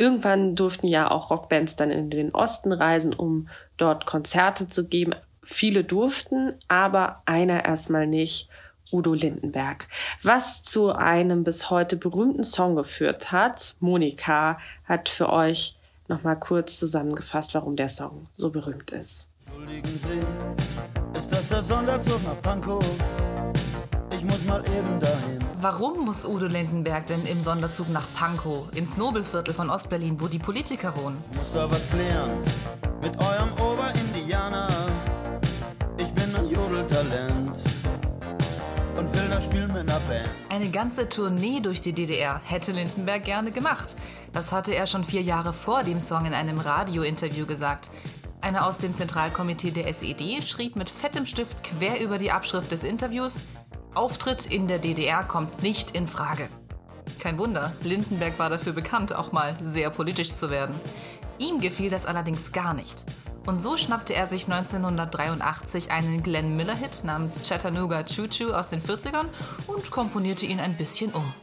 Irgendwann 0.01 0.55
durften 0.55 0.87
ja 0.87 1.11
auch 1.11 1.29
Rockbands 1.29 1.75
dann 1.75 1.91
in 1.91 2.09
den 2.09 2.33
Osten 2.33 2.71
reisen, 2.71 3.13
um 3.13 3.49
dort 3.77 4.07
Konzerte 4.07 4.67
zu 4.67 4.87
geben. 4.87 5.13
Viele 5.43 5.83
durften, 5.83 6.55
aber 6.67 7.21
einer 7.25 7.65
erstmal 7.65 8.07
nicht. 8.07 8.49
Udo 8.91 9.13
Lindenberg. 9.13 9.87
Was 10.23 10.63
zu 10.63 10.91
einem 10.91 11.43
bis 11.43 11.69
heute 11.69 11.95
berühmten 11.97 12.43
Song 12.43 12.75
geführt 12.75 13.31
hat, 13.31 13.75
Monika 13.79 14.57
hat 14.85 15.07
für 15.07 15.31
euch 15.31 15.77
nochmal 16.07 16.37
kurz 16.37 16.79
zusammengefasst, 16.79 17.53
warum 17.53 17.75
der 17.75 17.87
Song 17.87 18.25
so 18.31 18.49
berühmt 18.49 18.89
ist. 18.89 19.29
Entschuldigen 19.45 19.87
Sie, 19.87 21.17
ist 21.17 21.31
das 21.31 21.47
der 21.47 21.61
Sonderzug 21.61 22.21
nach 22.25 22.41
Pankow? 22.41 22.83
ich 24.21 24.25
muss 24.25 24.45
mal 24.45 24.63
eben 24.67 24.99
dahin. 24.99 25.39
Warum 25.59 26.05
muss 26.05 26.25
Udo 26.25 26.45
Lindenberg 26.45 27.07
denn 27.07 27.25
im 27.25 27.41
Sonderzug 27.41 27.89
nach 27.89 28.07
Pankow, 28.13 28.67
ins 28.75 28.95
Nobelviertel 28.95 29.51
von 29.51 29.71
Ostberlin, 29.71 30.21
wo 30.21 30.27
die 30.27 30.37
Politiker 30.37 30.95
wohnen? 30.95 31.17
Ich 31.31 31.37
muss 31.39 31.51
da 31.51 31.69
was 31.71 31.89
klären 31.89 32.31
mit 33.01 33.17
eurem 33.17 33.51
Oberindianer. 33.53 34.67
Ich 35.97 36.11
bin 36.13 36.35
ein 36.35 36.47
Jodeltalent 36.47 37.57
und 38.95 39.11
will 39.11 39.27
das 39.31 39.45
Spiel 39.45 39.67
mit 39.67 39.89
einer 39.89 39.99
Band. 40.01 40.29
Eine 40.49 40.69
ganze 40.69 41.09
Tournee 41.09 41.59
durch 41.59 41.81
die 41.81 41.93
DDR 41.93 42.39
hätte 42.45 42.73
Lindenberg 42.73 43.25
gerne 43.25 43.49
gemacht. 43.49 43.95
Das 44.33 44.51
hatte 44.51 44.75
er 44.75 44.85
schon 44.85 45.03
vier 45.03 45.23
Jahre 45.23 45.51
vor 45.51 45.81
dem 45.81 45.99
Song 45.99 46.25
in 46.25 46.35
einem 46.35 46.59
Radiointerview 46.59 47.47
gesagt. 47.47 47.89
Einer 48.41 48.67
aus 48.67 48.77
dem 48.79 48.93
Zentralkomitee 48.93 49.71
der 49.71 49.87
SED 49.87 50.41
schrieb 50.43 50.75
mit 50.75 50.91
fettem 50.91 51.25
Stift 51.25 51.63
quer 51.63 51.99
über 52.01 52.19
die 52.19 52.31
Abschrift 52.31 52.71
des 52.71 52.83
Interviews, 52.83 53.41
Auftritt 53.93 54.45
in 54.45 54.67
der 54.67 54.79
DDR 54.79 55.23
kommt 55.23 55.63
nicht 55.63 55.91
in 55.91 56.07
Frage. 56.07 56.47
Kein 57.19 57.37
Wunder, 57.37 57.73
Lindenberg 57.83 58.39
war 58.39 58.49
dafür 58.49 58.71
bekannt, 58.71 59.13
auch 59.13 59.33
mal 59.33 59.53
sehr 59.61 59.89
politisch 59.89 60.33
zu 60.33 60.49
werden. 60.49 60.79
Ihm 61.39 61.59
gefiel 61.59 61.89
das 61.89 62.05
allerdings 62.05 62.53
gar 62.53 62.73
nicht. 62.73 63.03
Und 63.45 63.61
so 63.61 63.75
schnappte 63.75 64.13
er 64.13 64.27
sich 64.27 64.45
1983 64.45 65.91
einen 65.91 66.23
Glenn 66.23 66.55
Miller-Hit 66.55 67.03
namens 67.03 67.41
Chattanooga 67.47 68.03
Choo 68.03 68.27
Choo 68.27 68.53
aus 68.53 68.69
den 68.69 68.81
40ern 68.81 69.25
und 69.67 69.91
komponierte 69.91 70.45
ihn 70.45 70.61
ein 70.61 70.77
bisschen 70.77 71.11
um. 71.11 71.33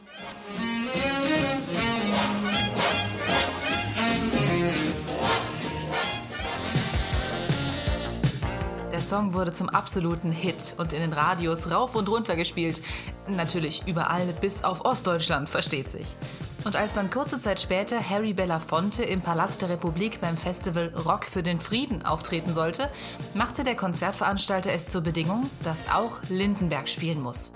Song 9.08 9.32
wurde 9.32 9.54
zum 9.54 9.70
absoluten 9.70 10.30
Hit 10.30 10.74
und 10.76 10.92
in 10.92 11.00
den 11.00 11.14
Radios 11.14 11.70
rauf 11.70 11.94
und 11.94 12.10
runter 12.10 12.36
gespielt. 12.36 12.82
Natürlich 13.26 13.82
überall 13.86 14.26
bis 14.40 14.64
auf 14.64 14.84
Ostdeutschland, 14.84 15.48
versteht 15.48 15.90
sich. 15.90 16.18
Und 16.64 16.76
als 16.76 16.94
dann 16.94 17.08
kurze 17.08 17.40
Zeit 17.40 17.58
später 17.58 17.98
Harry 17.98 18.34
Belafonte 18.34 19.02
im 19.04 19.22
Palast 19.22 19.62
der 19.62 19.70
Republik 19.70 20.20
beim 20.20 20.36
Festival 20.36 20.92
Rock 21.06 21.24
für 21.24 21.42
den 21.42 21.58
Frieden 21.58 22.04
auftreten 22.04 22.52
sollte, 22.52 22.90
machte 23.32 23.64
der 23.64 23.76
Konzertveranstalter 23.76 24.70
es 24.72 24.88
zur 24.88 25.00
Bedingung, 25.00 25.48
dass 25.64 25.90
auch 25.90 26.20
Lindenberg 26.28 26.86
spielen 26.86 27.22
muss. 27.22 27.52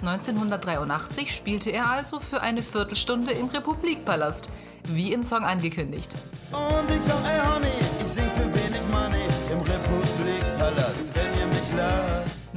1983 0.00 1.32
spielte 1.32 1.70
er 1.70 1.90
also 1.90 2.18
für 2.18 2.40
eine 2.40 2.62
Viertelstunde 2.62 3.30
im 3.32 3.46
Republikpalast, 3.46 4.48
wie 4.84 5.12
im 5.12 5.22
Song 5.22 5.44
angekündigt. 5.44 6.10
Und 6.50 6.90
ich 6.96 7.02
sag, 7.02 7.24
ey 7.24 7.40
Honey, 7.46 7.68
ich 8.04 8.12
sing 8.12 8.27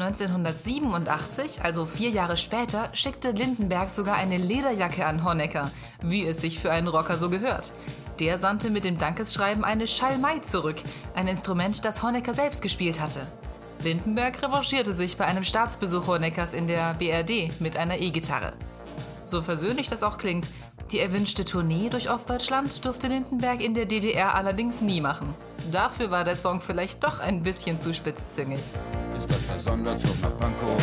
1987, 0.01 1.63
also 1.63 1.85
vier 1.85 2.09
Jahre 2.09 2.35
später, 2.35 2.89
schickte 2.93 3.31
Lindenberg 3.31 3.89
sogar 3.89 4.15
eine 4.15 4.37
Lederjacke 4.37 5.05
an 5.05 5.23
Honecker, 5.23 5.69
wie 6.01 6.25
es 6.25 6.41
sich 6.41 6.59
für 6.59 6.71
einen 6.71 6.87
Rocker 6.87 7.17
so 7.17 7.29
gehört. 7.29 7.71
Der 8.19 8.37
sandte 8.37 8.69
mit 8.69 8.85
dem 8.85 8.97
Dankesschreiben 8.97 9.63
eine 9.63 9.87
Schalmei 9.87 10.39
zurück, 10.39 10.77
ein 11.15 11.27
Instrument, 11.27 11.85
das 11.85 12.03
Honecker 12.03 12.33
selbst 12.33 12.61
gespielt 12.61 12.99
hatte. 12.99 13.21
Lindenberg 13.83 14.41
revanchierte 14.41 14.93
sich 14.93 15.17
bei 15.17 15.25
einem 15.25 15.43
Staatsbesuch 15.43 16.07
Honeckers 16.07 16.53
in 16.53 16.67
der 16.67 16.93
BRD 16.95 17.59
mit 17.59 17.77
einer 17.77 17.99
E-Gitarre. 17.99 18.53
So 19.23 19.41
versöhnlich 19.41 19.87
das 19.87 20.03
auch 20.03 20.17
klingt, 20.17 20.49
die 20.91 20.99
erwünschte 20.99 21.45
Tournee 21.45 21.89
durch 21.89 22.09
Ostdeutschland 22.09 22.83
durfte 22.85 23.07
Lindenberg 23.07 23.61
in 23.61 23.73
der 23.73 23.85
DDR 23.85 24.35
allerdings 24.35 24.81
nie 24.81 25.01
machen. 25.01 25.33
Dafür 25.71 26.11
war 26.11 26.23
der 26.23 26.35
Song 26.35 26.61
vielleicht 26.61 27.03
doch 27.03 27.19
ein 27.19 27.43
bisschen 27.43 27.79
zu 27.79 27.93
spitzzüngig. 27.93 28.59
Ist 29.17 29.29
das 29.29 29.47
der 29.47 29.59
Sonderzug 29.59 30.21
nach 30.21 30.37
Pankow? 30.37 30.81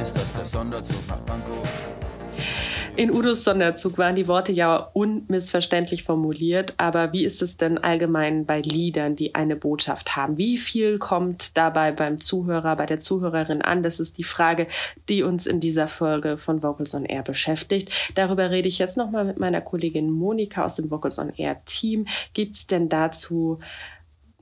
Ist 0.00 0.14
das 0.16 0.32
der 0.32 0.46
Sonderzug 0.46 1.08
nach 1.08 1.24
Pankow? 1.26 1.99
In 3.00 3.14
Udos 3.14 3.44
Sonderzug 3.44 3.96
waren 3.96 4.14
die 4.14 4.28
Worte 4.28 4.52
ja 4.52 4.76
unmissverständlich 4.76 6.04
formuliert, 6.04 6.74
aber 6.76 7.14
wie 7.14 7.24
ist 7.24 7.40
es 7.40 7.56
denn 7.56 7.78
allgemein 7.78 8.44
bei 8.44 8.60
Liedern, 8.60 9.16
die 9.16 9.34
eine 9.34 9.56
Botschaft 9.56 10.16
haben? 10.16 10.36
Wie 10.36 10.58
viel 10.58 10.98
kommt 10.98 11.56
dabei 11.56 11.92
beim 11.92 12.20
Zuhörer, 12.20 12.76
bei 12.76 12.84
der 12.84 13.00
Zuhörerin 13.00 13.62
an? 13.62 13.82
Das 13.82 14.00
ist 14.00 14.18
die 14.18 14.22
Frage, 14.22 14.66
die 15.08 15.22
uns 15.22 15.46
in 15.46 15.60
dieser 15.60 15.88
Folge 15.88 16.36
von 16.36 16.62
Vocals 16.62 16.94
on 16.94 17.06
Air 17.06 17.22
beschäftigt. 17.22 17.90
Darüber 18.16 18.50
rede 18.50 18.68
ich 18.68 18.78
jetzt 18.78 18.98
nochmal 18.98 19.24
mit 19.24 19.40
meiner 19.40 19.62
Kollegin 19.62 20.10
Monika 20.10 20.66
aus 20.66 20.74
dem 20.74 20.90
Vocals 20.90 21.18
on 21.18 21.32
Air 21.38 21.64
Team. 21.64 22.04
Gibt 22.34 22.56
es 22.56 22.66
denn 22.66 22.90
dazu 22.90 23.60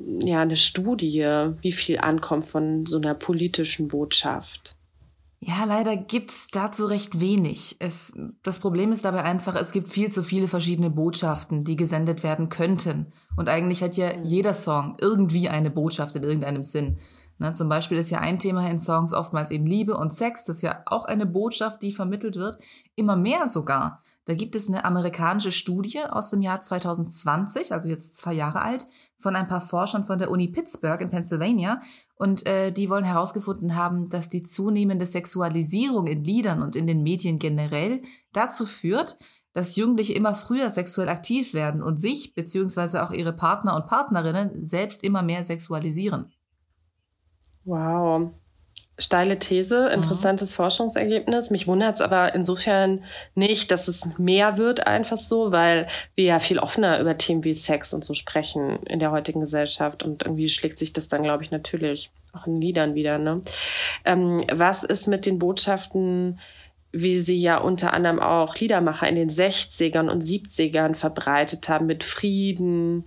ja 0.01 0.41
eine 0.41 0.57
Studie, 0.57 1.53
wie 1.61 1.71
viel 1.71 1.99
ankommt 1.99 2.47
von 2.47 2.87
so 2.87 2.99
einer 2.99 3.15
politischen 3.15 3.87
Botschaft? 3.87 4.75
Ja, 5.41 5.65
leider 5.65 5.97
gibt's 5.97 6.49
dazu 6.49 6.87
recht 6.87 7.21
wenig. 7.21 7.77
Es, 7.79 8.19
das 8.43 8.59
Problem 8.59 8.91
ist 8.91 9.05
dabei 9.05 9.23
einfach, 9.23 9.55
es 9.55 9.71
gibt 9.71 9.89
viel 9.89 10.11
zu 10.11 10.25
viele 10.25 10.49
verschiedene 10.49 10.91
Botschaften, 10.91 11.63
die 11.63 11.77
gesendet 11.77 12.25
werden 12.25 12.49
könnten. 12.49 13.13
Und 13.37 13.49
eigentlich 13.49 13.83
hat 13.85 13.97
ja 13.97 14.17
jeder 14.23 14.53
Song 14.53 14.97
irgendwie 15.01 15.49
eine 15.49 15.71
Botschaft 15.71 16.17
in 16.17 16.25
irgendeinem 16.25 16.65
Sinn. 16.65 16.99
Ne, 17.39 17.55
zum 17.55 17.69
Beispiel 17.69 17.99
ist 17.99 18.11
ja 18.11 18.19
ein 18.19 18.41
Thema 18.41 18.69
in 18.69 18.81
Songs 18.81 19.15
oftmals 19.15 19.53
eben 19.53 19.65
Liebe 19.65 19.97
und 19.97 20.13
Sex. 20.13 20.45
Das 20.47 20.57
ist 20.57 20.63
ja 20.63 20.83
auch 20.87 21.05
eine 21.05 21.25
Botschaft, 21.25 21.83
die 21.83 21.93
vermittelt 21.93 22.35
wird. 22.35 22.59
Immer 22.97 23.15
mehr 23.15 23.47
sogar. 23.47 24.03
Da 24.29 24.35
gibt 24.35 24.55
es 24.55 24.69
eine 24.69 24.85
amerikanische 24.85 25.51
Studie 25.51 26.01
aus 26.05 26.29
dem 26.29 26.43
Jahr 26.43 26.61
2020, 26.61 27.73
also 27.73 27.89
jetzt 27.89 28.19
zwei 28.19 28.35
Jahre 28.35 28.61
alt, 28.61 28.87
von 29.17 29.35
ein 29.35 29.49
paar 29.49 29.63
Forschern 29.63 30.05
von 30.05 30.19
der 30.19 30.31
Uni 30.31 30.49
Pittsburgh 30.49 31.01
in 31.01 31.09
Pennsylvania. 31.09 31.81
Und 32.15 32.47
äh, 32.47 32.71
die 32.71 32.91
wollen 32.91 33.07
herausgefunden 33.07 33.75
haben, 33.75 34.11
dass 34.11 34.29
die 34.29 34.43
zunehmende 34.43 35.07
Sexualisierung 35.07 36.07
in 36.07 36.25
Liedern 36.25 36.61
und 36.61 36.77
in 36.77 36.87
den 36.87 37.03
Medien 37.03 37.39
generell 37.39 38.03
dazu 38.35 38.67
führt, 38.67 39.17
dass 39.55 39.77
Jugendliche 39.77 40.13
immer 40.13 40.35
früher 40.35 40.69
sexuell 40.69 41.09
aktiv 41.09 41.55
werden 41.55 41.83
und 41.83 41.99
sich 41.99 42.35
beziehungsweise 42.35 43.03
auch 43.05 43.13
ihre 43.13 43.33
Partner 43.33 43.77
und 43.77 43.87
Partnerinnen 43.87 44.61
selbst 44.61 45.05
immer 45.05 45.23
mehr 45.23 45.43
sexualisieren. 45.47 46.35
Wow. 47.65 48.33
Steile 48.99 49.39
These, 49.39 49.89
interessantes 49.91 50.51
mhm. 50.51 50.57
Forschungsergebnis. 50.57 51.51
Mich 51.51 51.69
wundert 51.69 51.97
es 51.97 52.01
aber 52.01 52.35
insofern 52.35 53.05
nicht, 53.35 53.71
dass 53.71 53.87
es 53.87 54.09
mehr 54.19 54.59
wird, 54.59 54.87
einfach 54.87 55.17
so, 55.17 55.53
weil 55.53 55.87
wir 56.17 56.25
ja 56.25 56.39
viel 56.41 56.59
offener 56.59 56.99
über 56.99 57.17
Themen 57.17 57.45
wie 57.45 57.55
Sex 57.55 57.95
und 57.95 58.05
so 58.05 58.15
sprechen 58.15 58.83
in 58.85 58.99
der 58.99 59.13
heutigen 59.13 59.41
Gesellschaft 59.41 60.03
und 60.03 60.25
irgendwie 60.25 60.49
schlägt 60.49 60.81
sich 60.81 60.93
das 60.93 61.07
dann, 61.07 61.23
glaube 61.23 61.45
ich, 61.45 61.53
natürlich 61.53 62.11
auch 62.33 62.47
in 62.47 62.61
Liedern 62.61 62.97
wieder. 62.97 63.19
Ne? 63.19 63.43
Ähm, 64.05 64.39
was 64.53 64.83
ist 64.83 65.07
mit 65.07 65.27
den 65.27 65.39
Botschaften, 65.39 66.41
wie 66.91 67.21
sie 67.21 67.37
ja 67.37 67.59
unter 67.59 67.93
anderem 67.93 68.19
auch 68.19 68.57
Liedermacher 68.57 69.09
in 69.09 69.15
den 69.15 69.31
60ern 69.31 70.11
und 70.11 70.25
70ern 70.25 70.95
verbreitet 70.95 71.69
haben 71.69 71.87
mit 71.87 72.03
Frieden 72.03 73.05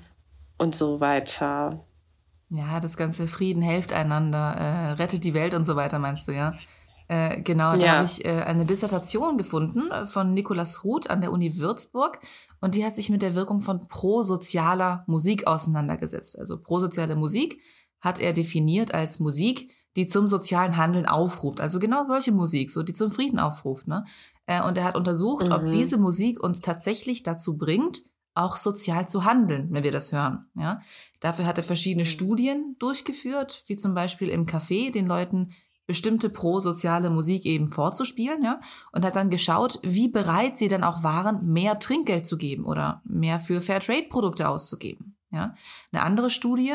und 0.58 0.74
so 0.74 1.02
weiter? 1.02 1.84
Ja, 2.54 2.82
das 2.82 2.98
ganze 2.98 3.28
Frieden 3.28 3.62
helft 3.62 3.94
einander, 3.94 4.56
äh, 4.56 4.92
rettet 4.94 5.24
die 5.24 5.34
Welt 5.34 5.54
und 5.54 5.64
so 5.64 5.78
weiter, 5.78 6.00
meinst 6.00 6.28
du, 6.28 6.34
ja? 6.34 6.54
Äh, 7.08 7.42
genau, 7.42 7.74
da 7.74 7.78
ja. 7.78 7.92
habe 7.94 8.06
ich 8.06 8.26
äh, 8.26 8.44
eine 8.44 8.66
Dissertation 8.66 9.38
gefunden 9.38 9.90
äh, 9.90 10.06
von 10.06 10.34
Nikolaus 10.34 10.84
Ruth 10.84 11.10
an 11.10 11.22
der 11.22 11.32
Uni 11.32 11.58
Würzburg 11.58 12.20
und 12.60 12.76
die 12.76 12.86
hat 12.86 12.96
sich 12.96 13.10
mit 13.10 13.22
der 13.22 13.36
Wirkung 13.36 13.62
von 13.62 13.88
prosozialer 13.88 15.06
Musik 15.08 15.48
auseinandergesetzt. 15.48 16.38
Also 16.38 16.58
prosoziale 16.62 17.16
Musik 17.16 17.62
hat 18.02 18.20
er 18.20 18.34
definiert 18.34 18.94
als 18.94 19.20
Musik, 19.20 19.72
die 19.96 20.08
zum 20.08 20.28
sozialen 20.28 20.76
Handeln 20.76 21.06
aufruft. 21.06 21.62
Also 21.62 21.80
genau 21.80 22.04
solche 22.04 22.34
Musik, 22.34 22.70
so 22.70 22.84
die 22.84 22.94
zum 22.94 23.12
Frieden 23.12 23.40
aufruft. 23.40 23.88
Ne? 23.88 24.06
Äh, 24.46 24.62
und 24.62 24.78
er 24.78 24.84
hat 24.84 24.96
untersucht, 24.96 25.48
mhm. 25.48 25.54
ob 25.54 25.72
diese 25.72 25.98
Musik 25.98 26.42
uns 26.44 26.60
tatsächlich 26.60 27.24
dazu 27.24 27.58
bringt, 27.58 28.04
auch 28.34 28.56
sozial 28.56 29.10
zu 29.10 29.26
handeln, 29.26 29.70
wenn 29.72 29.84
wir 29.84 29.92
das 29.92 30.12
hören. 30.12 30.50
Ja? 30.56 30.82
Dafür 31.20 31.46
hat 31.46 31.58
er 31.58 31.64
verschiedene 31.64 32.04
mhm. 32.04 32.10
Studien 32.10 32.76
durchgeführt, 32.80 33.64
wie 33.68 33.78
zum 33.78 33.94
Beispiel 33.94 34.30
im 34.30 34.46
Café 34.46 34.92
den 34.92 35.08
Leuten 35.08 35.54
bestimmte 35.88 36.30
prosoziale 36.30 37.10
Musik 37.10 37.46
eben 37.46 37.70
vorzuspielen, 37.70 38.44
ja, 38.44 38.62
und 38.94 39.04
hat 39.04 39.18
dann 39.18 39.30
geschaut, 39.30 39.80
wie 39.84 40.08
bereit 40.08 40.58
sie 40.58 40.70
dann 40.70 40.86
auch 40.86 41.04
waren, 41.04 41.52
mehr 41.52 41.80
Trinkgeld 41.80 42.26
zu 42.26 42.38
geben 42.38 42.64
oder 42.64 43.02
mehr 43.04 43.42
für 43.42 43.62
Fairtrade-Produkte 43.62 44.48
auszugeben. 44.48 45.18
Ja. 45.32 45.56
Eine 45.92 46.04
andere 46.04 46.30
Studie, 46.30 46.74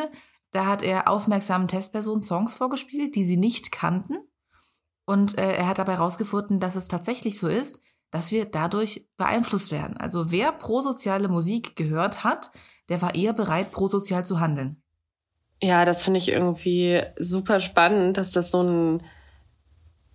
da 0.50 0.66
hat 0.66 0.82
er 0.82 1.08
aufmerksamen 1.08 1.68
Testpersonen 1.68 2.20
Songs 2.20 2.54
vorgespielt, 2.54 3.14
die 3.14 3.25
sie 3.25 3.38
nicht 3.38 3.72
kannten. 3.72 4.16
Und 5.06 5.38
äh, 5.38 5.52
er 5.52 5.68
hat 5.68 5.78
dabei 5.78 5.94
herausgefunden, 5.94 6.60
dass 6.60 6.75
es 6.75 6.88
tatsächlich 6.88 7.38
so 7.38 7.48
ist, 7.48 7.80
dass 8.10 8.32
wir 8.32 8.44
dadurch 8.46 9.06
beeinflusst 9.16 9.72
werden. 9.72 9.96
Also 9.96 10.30
wer 10.30 10.52
prosoziale 10.52 11.28
Musik 11.28 11.76
gehört 11.76 12.25
hat, 12.25 12.50
der 12.88 13.02
war 13.02 13.14
eher 13.14 13.32
bereit, 13.32 13.72
prosozial 13.72 14.25
zu 14.25 14.40
handeln. 14.40 14.82
Ja, 15.62 15.84
das 15.84 16.02
finde 16.02 16.18
ich 16.18 16.28
irgendwie 16.28 17.02
super 17.18 17.60
spannend, 17.60 18.16
dass 18.18 18.30
das 18.30 18.50
so 18.50 18.62
ein 18.62 19.02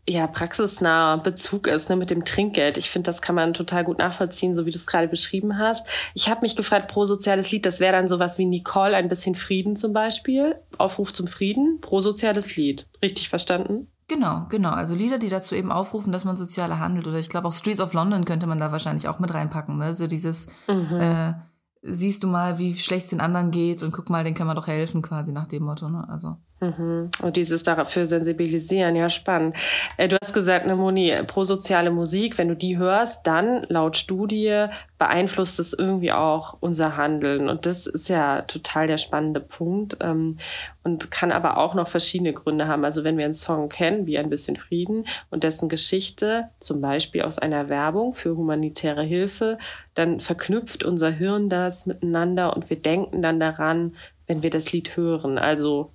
ja, 0.07 0.25
praxisnaher 0.27 1.19
Bezug 1.19 1.67
ist 1.67 1.89
ne, 1.89 1.95
mit 1.95 2.09
dem 2.09 2.25
Trinkgeld. 2.25 2.77
Ich 2.77 2.89
finde, 2.89 3.07
das 3.07 3.21
kann 3.21 3.35
man 3.35 3.53
total 3.53 3.83
gut 3.83 3.97
nachvollziehen, 3.99 4.55
so 4.55 4.65
wie 4.65 4.71
du 4.71 4.77
es 4.77 4.87
gerade 4.87 5.07
beschrieben 5.07 5.57
hast. 5.57 5.87
Ich 6.15 6.27
habe 6.27 6.41
mich 6.41 6.55
gefragt, 6.55 6.91
prosoziales 6.91 7.51
Lied, 7.51 7.65
das 7.65 7.79
wäre 7.79 7.93
dann 7.93 8.07
sowas 8.07 8.37
wie 8.37 8.45
Nicole, 8.45 8.95
ein 8.95 9.09
bisschen 9.09 9.35
Frieden 9.35 9.75
zum 9.75 9.93
Beispiel. 9.93 10.55
Aufruf 10.77 11.13
zum 11.13 11.27
Frieden, 11.27 11.79
prosoziales 11.81 12.55
Lied. 12.55 12.87
Richtig 13.01 13.29
verstanden? 13.29 13.90
Genau, 14.11 14.45
genau. 14.49 14.71
Also 14.71 14.93
Lieder, 14.93 15.19
die 15.19 15.29
dazu 15.29 15.55
eben 15.55 15.71
aufrufen, 15.71 16.11
dass 16.11 16.25
man 16.25 16.35
sozialer 16.35 16.79
handelt. 16.79 17.07
Oder 17.07 17.19
ich 17.19 17.29
glaube 17.29 17.47
auch 17.47 17.53
Streets 17.53 17.79
of 17.79 17.93
London 17.93 18.25
könnte 18.25 18.45
man 18.45 18.57
da 18.57 18.73
wahrscheinlich 18.73 19.07
auch 19.07 19.19
mit 19.19 19.33
reinpacken. 19.33 19.77
Ne? 19.77 19.93
So 19.93 20.05
dieses, 20.05 20.47
mhm. 20.67 20.99
äh, 20.99 21.33
siehst 21.81 22.21
du 22.21 22.27
mal, 22.27 22.57
wie 22.57 22.75
schlecht 22.75 23.05
es 23.05 23.11
den 23.11 23.21
anderen 23.21 23.51
geht 23.51 23.83
und 23.83 23.93
guck 23.93 24.09
mal, 24.09 24.25
den 24.25 24.33
kann 24.33 24.47
man 24.47 24.57
doch 24.57 24.67
helfen, 24.67 25.01
quasi 25.01 25.31
nach 25.31 25.47
dem 25.47 25.63
Motto. 25.63 25.87
Ne? 25.87 26.05
Also. 26.09 26.35
Mhm. 26.61 27.09
Und 27.23 27.37
dieses 27.37 27.63
dafür 27.63 28.05
sensibilisieren, 28.05 28.95
ja, 28.95 29.09
spannend. 29.09 29.55
Äh, 29.97 30.07
du 30.07 30.15
hast 30.21 30.31
gesagt, 30.31 30.67
ne, 30.67 30.75
Moni, 30.75 31.11
prosoziale 31.25 31.89
Musik, 31.89 32.37
wenn 32.37 32.49
du 32.49 32.55
die 32.55 32.77
hörst, 32.77 33.25
dann 33.25 33.65
laut 33.67 33.97
Studie 33.97 34.67
beeinflusst 34.99 35.59
es 35.59 35.73
irgendwie 35.73 36.11
auch 36.11 36.57
unser 36.59 36.97
Handeln. 36.97 37.49
Und 37.49 37.65
das 37.65 37.87
ist 37.87 38.09
ja 38.09 38.43
total 38.43 38.85
der 38.85 38.99
spannende 38.99 39.39
Punkt 39.39 39.97
ähm, 40.01 40.37
und 40.83 41.09
kann 41.09 41.31
aber 41.31 41.57
auch 41.57 41.73
noch 41.73 41.87
verschiedene 41.87 42.31
Gründe 42.31 42.67
haben. 42.67 42.85
Also 42.85 43.03
wenn 43.03 43.17
wir 43.17 43.25
einen 43.25 43.33
Song 43.33 43.67
kennen, 43.67 44.05
wie 44.05 44.19
ein 44.19 44.29
bisschen 44.29 44.55
Frieden 44.55 45.05
und 45.31 45.43
dessen 45.43 45.67
Geschichte, 45.67 46.49
zum 46.59 46.79
Beispiel 46.79 47.23
aus 47.23 47.39
einer 47.39 47.69
Werbung 47.69 48.13
für 48.13 48.37
humanitäre 48.37 49.03
Hilfe, 49.03 49.57
dann 49.95 50.19
verknüpft 50.19 50.83
unser 50.83 51.09
Hirn 51.09 51.49
das 51.49 51.87
miteinander 51.87 52.55
und 52.55 52.69
wir 52.69 52.77
denken 52.77 53.23
dann 53.23 53.39
daran, 53.39 53.95
wenn 54.27 54.43
wir 54.43 54.51
das 54.51 54.71
Lied 54.71 54.95
hören. 54.95 55.39
Also 55.39 55.91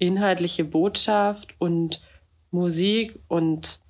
inhaltliche 0.00 0.64
Botschaft 0.64 1.54
und 1.58 2.02
Musik 2.50 3.20
und 3.28 3.80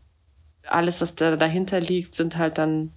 alles, 0.67 1.00
was 1.00 1.14
da 1.14 1.37
dahinter 1.37 1.81
liegt, 1.81 2.14
sind 2.14 2.37
halt 2.37 2.59
dann 2.59 2.93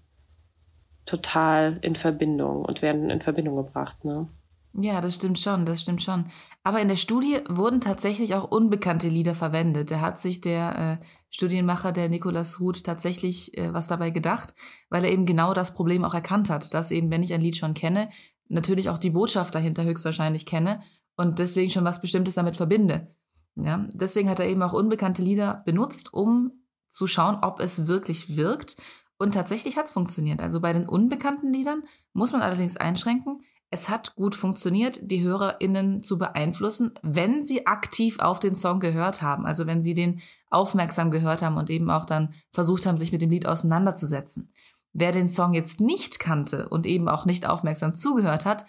total 1.05 1.77
in 1.81 1.95
Verbindung 1.95 2.65
und 2.65 2.81
werden 2.81 3.09
in 3.09 3.21
Verbindung 3.21 3.55
gebracht, 3.55 4.03
ne? 4.03 4.27
Ja, 4.75 5.01
das 5.01 5.15
stimmt 5.15 5.37
schon, 5.37 5.67
das 5.67 5.83
stimmt 5.83 6.01
schon. 6.01 6.25
Aber 6.63 6.81
in 6.81 6.87
der 6.87 6.95
Studie 6.95 7.37
wurden 7.47 7.79
tatsächlich 7.79 8.33
auch 8.33 8.49
unbekannte 8.49 9.07
Lieder 9.07 9.35
verwendet. 9.35 9.91
Da 9.91 10.01
hat 10.01 10.19
sich 10.19 10.41
der 10.41 10.99
äh, 10.99 11.05
Studienmacher, 11.29 11.91
der 11.91 12.09
Nikolaus 12.09 12.59
Ruth, 12.59 12.83
tatsächlich 12.83 13.55
äh, 13.55 13.71
was 13.71 13.87
dabei 13.87 14.09
gedacht, 14.09 14.55
weil 14.89 15.05
er 15.05 15.11
eben 15.11 15.27
genau 15.27 15.53
das 15.53 15.75
Problem 15.75 16.03
auch 16.03 16.15
erkannt 16.15 16.49
hat, 16.49 16.73
dass 16.73 16.89
eben, 16.89 17.11
wenn 17.11 17.21
ich 17.21 17.35
ein 17.35 17.41
Lied 17.41 17.55
schon 17.55 17.75
kenne, 17.75 18.09
natürlich 18.49 18.89
auch 18.89 18.97
die 18.97 19.11
Botschaft 19.11 19.53
dahinter 19.53 19.83
höchstwahrscheinlich 19.83 20.47
kenne 20.47 20.81
und 21.15 21.39
deswegen 21.39 21.71
schon 21.71 21.85
was 21.85 22.01
Bestimmtes 22.01 22.35
damit 22.35 22.55
verbinde. 22.55 23.15
Ja, 23.55 23.83
deswegen 23.93 24.29
hat 24.29 24.39
er 24.39 24.47
eben 24.47 24.63
auch 24.63 24.73
unbekannte 24.73 25.21
Lieder 25.21 25.61
benutzt, 25.65 26.13
um 26.13 26.51
zu 26.89 27.07
schauen, 27.07 27.37
ob 27.41 27.59
es 27.59 27.87
wirklich 27.87 28.35
wirkt. 28.35 28.77
Und 29.17 29.33
tatsächlich 29.33 29.77
hat 29.77 29.85
es 29.85 29.91
funktioniert. 29.91 30.41
Also 30.41 30.59
bei 30.59 30.73
den 30.73 30.87
unbekannten 30.87 31.53
Liedern 31.53 31.83
muss 32.13 32.31
man 32.31 32.41
allerdings 32.41 32.77
einschränken. 32.77 33.43
Es 33.69 33.89
hat 33.89 34.15
gut 34.15 34.35
funktioniert, 34.35 34.99
die 35.01 35.21
HörerInnen 35.23 36.03
zu 36.03 36.17
beeinflussen, 36.17 36.93
wenn 37.01 37.43
sie 37.43 37.65
aktiv 37.65 38.19
auf 38.19 38.39
den 38.39 38.55
Song 38.55 38.79
gehört 38.79 39.21
haben. 39.21 39.45
Also 39.45 39.65
wenn 39.65 39.81
sie 39.81 39.93
den 39.93 40.21
aufmerksam 40.49 41.09
gehört 41.09 41.41
haben 41.41 41.57
und 41.57 41.69
eben 41.69 41.89
auch 41.89 42.05
dann 42.05 42.33
versucht 42.51 42.85
haben, 42.85 42.97
sich 42.97 43.11
mit 43.11 43.21
dem 43.21 43.31
Lied 43.31 43.47
auseinanderzusetzen. 43.47 44.51
Wer 44.93 45.11
den 45.11 45.27
Song 45.27 45.53
jetzt 45.53 45.81
nicht 45.81 46.19
kannte 46.19 46.69
und 46.69 46.85
eben 46.85 47.09
auch 47.09 47.25
nicht 47.25 47.47
aufmerksam 47.47 47.95
zugehört 47.95 48.45
hat, 48.45 48.65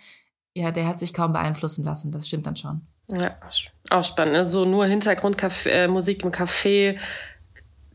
ja, 0.54 0.70
der 0.70 0.86
hat 0.86 0.98
sich 0.98 1.12
kaum 1.12 1.32
beeinflussen 1.32 1.84
lassen. 1.84 2.12
Das 2.12 2.28
stimmt 2.28 2.46
dann 2.46 2.56
schon. 2.56 2.82
Ja, 3.08 3.36
auch 3.90 4.04
spannend. 4.04 4.36
Also 4.36 4.64
nur 4.64 4.86
Hintergrundmusik 4.86 6.22
äh, 6.22 6.26
im 6.26 6.32
Café, 6.32 6.96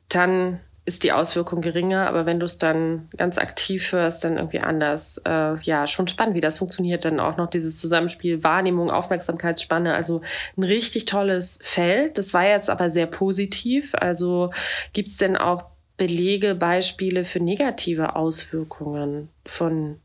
dann 0.10 0.60
ist 0.86 1.04
die 1.04 1.12
Auswirkung 1.12 1.62
geringer, 1.62 2.08
aber 2.08 2.26
wenn 2.26 2.40
du 2.40 2.48
es 2.48 2.58
dann 2.58 3.10
ganz 3.16 3.38
aktiv 3.38 3.92
hörst, 3.92 4.24
dann 4.24 4.38
irgendwie 4.38 4.60
anders. 4.60 5.20
Äh, 5.24 5.56
ja, 5.62 5.88
schon 5.88 6.08
spannend, 6.08 6.36
wie 6.36 6.42
das 6.42 6.58
funktioniert. 6.58 7.06
Dann 7.06 7.20
auch 7.20 7.38
noch 7.38 7.50
dieses 7.50 7.78
Zusammenspiel 7.78 8.44
Wahrnehmung, 8.44 8.90
Aufmerksamkeitsspanne. 8.90 9.94
Also 9.94 10.22
ein 10.58 10.64
richtig 10.64 11.06
tolles 11.06 11.60
Feld. 11.62 12.18
Das 12.18 12.34
war 12.34 12.46
jetzt 12.46 12.70
aber 12.70 12.90
sehr 12.90 13.06
positiv. 13.06 13.94
Also 13.96 14.52
gibt 14.94 15.10
es 15.10 15.18
denn 15.18 15.38
auch 15.38 15.64
Belege, 15.98 16.56
Beispiele 16.56 17.24
für 17.24 17.40
negative 17.40 18.16
Auswirkungen 18.16 19.30
von 19.46 20.00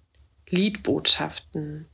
Liedbotschaften? 0.50 1.88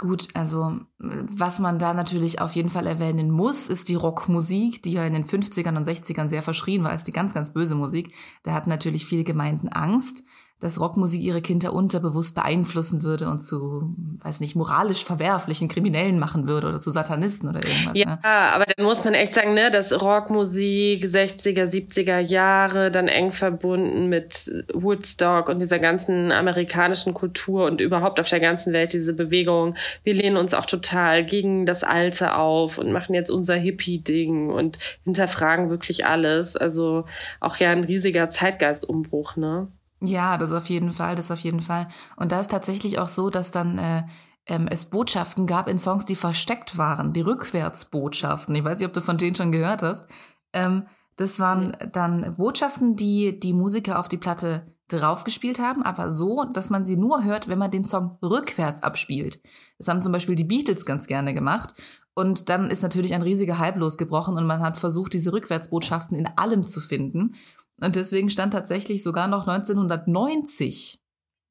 Gut, 0.00 0.28
also 0.32 0.80
was 0.96 1.58
man 1.58 1.78
da 1.78 1.92
natürlich 1.92 2.40
auf 2.40 2.54
jeden 2.54 2.70
Fall 2.70 2.86
erwähnen 2.86 3.30
muss, 3.30 3.66
ist 3.66 3.90
die 3.90 3.96
Rockmusik, 3.96 4.82
die 4.82 4.92
ja 4.92 5.04
in 5.04 5.12
den 5.12 5.26
50ern 5.26 5.76
und 5.76 5.86
60ern 5.86 6.30
sehr 6.30 6.42
verschrien 6.42 6.82
war 6.82 6.90
als 6.90 7.04
die 7.04 7.12
ganz, 7.12 7.34
ganz 7.34 7.52
böse 7.52 7.74
Musik. 7.74 8.14
Da 8.42 8.54
hatten 8.54 8.70
natürlich 8.70 9.04
viele 9.04 9.24
Gemeinden 9.24 9.68
Angst, 9.68 10.24
dass 10.60 10.78
Rockmusik 10.78 11.22
ihre 11.22 11.40
Kinder 11.40 11.72
unterbewusst 11.72 12.34
beeinflussen 12.34 13.02
würde 13.02 13.28
und 13.28 13.40
zu, 13.40 13.94
weiß 14.22 14.40
nicht, 14.40 14.54
moralisch 14.54 15.04
verwerflichen 15.04 15.68
Kriminellen 15.68 16.18
machen 16.18 16.46
würde 16.46 16.68
oder 16.68 16.80
zu 16.80 16.90
Satanisten 16.90 17.48
oder 17.48 17.64
irgendwas. 17.66 17.96
Ja, 17.96 18.06
ne? 18.06 18.24
aber 18.24 18.66
dann 18.66 18.84
muss 18.84 19.02
man 19.02 19.14
echt 19.14 19.32
sagen, 19.34 19.54
ne, 19.54 19.70
dass 19.70 19.90
Rockmusik 19.90 21.04
60er, 21.04 21.64
70er 21.64 22.18
Jahre 22.18 22.90
dann 22.90 23.08
eng 23.08 23.32
verbunden 23.32 24.08
mit 24.08 24.50
Woodstock 24.74 25.48
und 25.48 25.60
dieser 25.60 25.78
ganzen 25.78 26.30
amerikanischen 26.30 27.14
Kultur 27.14 27.64
und 27.64 27.80
überhaupt 27.80 28.20
auf 28.20 28.28
der 28.28 28.40
ganzen 28.40 28.74
Welt 28.74 28.92
diese 28.92 29.14
Bewegung. 29.14 29.76
Wir 30.04 30.12
lehnen 30.12 30.36
uns 30.36 30.52
auch 30.52 30.66
total 30.66 31.24
gegen 31.24 31.64
das 31.64 31.84
Alte 31.84 32.34
auf 32.34 32.76
und 32.76 32.92
machen 32.92 33.14
jetzt 33.14 33.30
unser 33.30 33.54
Hippie-Ding 33.54 34.50
und 34.50 34.78
hinterfragen 35.04 35.70
wirklich 35.70 36.04
alles. 36.04 36.54
Also 36.56 37.06
auch 37.40 37.56
ja 37.56 37.70
ein 37.70 37.84
riesiger 37.84 38.28
Zeitgeistumbruch, 38.28 39.36
ne? 39.36 39.68
Ja, 40.02 40.38
das 40.38 40.52
auf 40.52 40.68
jeden 40.68 40.92
Fall, 40.92 41.14
das 41.14 41.30
auf 41.30 41.40
jeden 41.40 41.62
Fall. 41.62 41.88
Und 42.16 42.32
da 42.32 42.40
ist 42.40 42.50
tatsächlich 42.50 42.98
auch 42.98 43.08
so, 43.08 43.28
dass 43.28 43.50
dann 43.50 43.78
äh, 43.78 44.04
ähm, 44.46 44.66
es 44.68 44.86
Botschaften 44.86 45.46
gab 45.46 45.68
in 45.68 45.78
Songs, 45.78 46.04
die 46.06 46.14
versteckt 46.14 46.78
waren, 46.78 47.12
die 47.12 47.20
Rückwärtsbotschaften. 47.20 48.54
Ich 48.54 48.64
weiß 48.64 48.78
nicht, 48.78 48.88
ob 48.88 48.94
du 48.94 49.02
von 49.02 49.18
denen 49.18 49.36
schon 49.36 49.52
gehört 49.52 49.82
hast. 49.82 50.08
Ähm, 50.52 50.86
das 51.16 51.38
waren 51.38 51.76
dann 51.92 52.34
Botschaften, 52.36 52.96
die 52.96 53.38
die 53.38 53.52
Musiker 53.52 53.98
auf 53.98 54.08
die 54.08 54.16
Platte 54.16 54.74
draufgespielt 54.88 55.58
haben, 55.60 55.82
aber 55.82 56.10
so, 56.10 56.44
dass 56.52 56.70
man 56.70 56.84
sie 56.84 56.96
nur 56.96 57.22
hört, 57.22 57.46
wenn 57.48 57.58
man 57.58 57.70
den 57.70 57.84
Song 57.84 58.18
rückwärts 58.22 58.82
abspielt. 58.82 59.40
Das 59.78 59.88
haben 59.88 60.02
zum 60.02 60.12
Beispiel 60.12 60.34
die 60.34 60.44
Beatles 60.44 60.86
ganz 60.86 61.06
gerne 61.06 61.34
gemacht. 61.34 61.74
Und 62.14 62.48
dann 62.48 62.70
ist 62.70 62.82
natürlich 62.82 63.14
ein 63.14 63.22
riesiger 63.22 63.58
Hype 63.58 63.76
losgebrochen 63.76 64.36
und 64.36 64.46
man 64.46 64.60
hat 64.60 64.76
versucht, 64.76 65.12
diese 65.12 65.32
Rückwärtsbotschaften 65.32 66.18
in 66.18 66.26
allem 66.36 66.66
zu 66.66 66.80
finden. 66.80 67.34
Und 67.80 67.96
deswegen 67.96 68.30
stand 68.30 68.52
tatsächlich 68.52 69.02
sogar 69.02 69.28
noch 69.28 69.46
1990, 69.46 71.00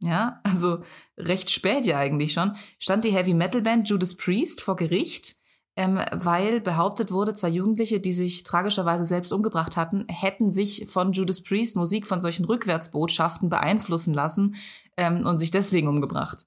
ja, 0.01 0.39
also 0.43 0.79
recht 1.17 1.49
spät 1.49 1.85
ja 1.85 1.97
eigentlich 1.97 2.33
schon, 2.33 2.55
stand 2.77 3.03
die 3.03 3.11
Heavy 3.11 3.33
Metal 3.33 3.61
Band 3.61 3.89
Judas 3.89 4.15
Priest 4.15 4.61
vor 4.61 4.75
Gericht, 4.75 5.37
ähm, 5.75 5.99
weil 6.11 6.61
behauptet 6.61 7.11
wurde, 7.11 7.33
zwei 7.35 7.49
Jugendliche, 7.49 7.99
die 7.99 8.13
sich 8.13 8.43
tragischerweise 8.43 9.05
selbst 9.05 9.31
umgebracht 9.31 9.77
hatten, 9.77 10.05
hätten 10.09 10.51
sich 10.51 10.85
von 10.87 11.13
Judas 11.13 11.41
Priest 11.41 11.75
Musik 11.75 12.07
von 12.07 12.21
solchen 12.21 12.45
Rückwärtsbotschaften 12.45 13.49
beeinflussen 13.49 14.13
lassen 14.13 14.55
ähm, 14.97 15.25
und 15.25 15.39
sich 15.39 15.51
deswegen 15.51 15.87
umgebracht. 15.87 16.45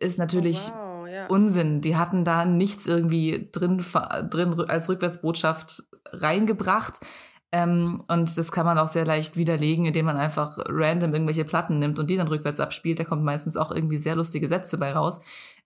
Ist 0.00 0.18
natürlich 0.18 0.70
oh, 0.72 0.76
wow, 0.76 1.08
ja. 1.08 1.26
Unsinn. 1.26 1.80
Die 1.80 1.96
hatten 1.96 2.24
da 2.24 2.44
nichts 2.44 2.86
irgendwie 2.86 3.48
drin, 3.52 3.84
drin 4.30 4.60
als 4.68 4.88
Rückwärtsbotschaft 4.88 5.84
reingebracht. 6.06 7.00
Ähm, 7.50 8.02
und 8.08 8.36
das 8.36 8.52
kann 8.52 8.66
man 8.66 8.78
auch 8.78 8.88
sehr 8.88 9.06
leicht 9.06 9.36
widerlegen, 9.36 9.86
indem 9.86 10.06
man 10.06 10.16
einfach 10.16 10.58
random 10.66 11.14
irgendwelche 11.14 11.44
Platten 11.44 11.78
nimmt 11.78 11.98
und 11.98 12.08
die 12.10 12.16
dann 12.16 12.28
rückwärts 12.28 12.60
abspielt. 12.60 13.00
Da 13.00 13.04
kommt 13.04 13.24
meistens 13.24 13.56
auch 13.56 13.70
irgendwie 13.70 13.96
sehr 13.96 14.16
lustige 14.16 14.48
Sätze 14.48 14.76
bei 14.76 14.92
raus. 14.92 15.20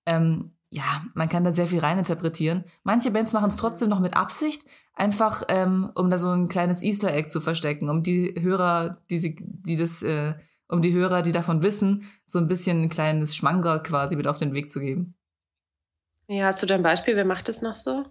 Ähm, 0.07 0.53
ja, 0.71 1.03
man 1.15 1.29
kann 1.29 1.45
da 1.45 1.53
sehr 1.53 1.67
viel 1.67 1.81
reininterpretieren. 1.81 2.65
Manche 2.83 3.11
Bands 3.11 3.33
machen 3.33 3.51
es 3.51 3.57
trotzdem 3.57 3.91
noch 3.91 4.01
mit 4.01 4.17
Absicht, 4.17 4.65
einfach 4.95 5.43
ähm, 5.49 5.91
um 5.95 6.09
da 6.09 6.19
so 6.19 6.31
ein 6.31 6.49
kleines 6.49 6.83
Easter 6.83 7.13
Egg 7.13 7.29
zu 7.29 7.41
verstecken, 7.41 7.91
um 7.91 8.03
die 8.03 8.35
Hörer, 8.39 9.03
die 9.11 9.19
sie, 9.19 9.37
die 9.39 9.77
das, 9.77 10.03
äh, 10.03 10.35
um 10.69 10.81
die 10.81 10.95
Hörer, 10.95 11.21
die 11.21 11.33
davon 11.33 11.63
wissen, 11.63 12.05
so 12.25 12.39
ein 12.39 12.49
bisschen 12.49 12.83
ein 12.83 12.89
kleines 12.89 13.37
Schmankerl 13.37 13.83
quasi 13.83 14.17
mit 14.17 14.27
auf 14.27 14.39
den 14.39 14.55
Weg 14.55 14.71
zu 14.71 14.81
geben. 14.81 15.15
Ja, 16.29 16.53
da 16.53 16.75
ein 16.75 16.83
Beispiel? 16.83 17.17
Wer 17.17 17.27
macht 17.27 17.49
das 17.49 17.61
noch 17.61 17.77
so? 17.77 18.07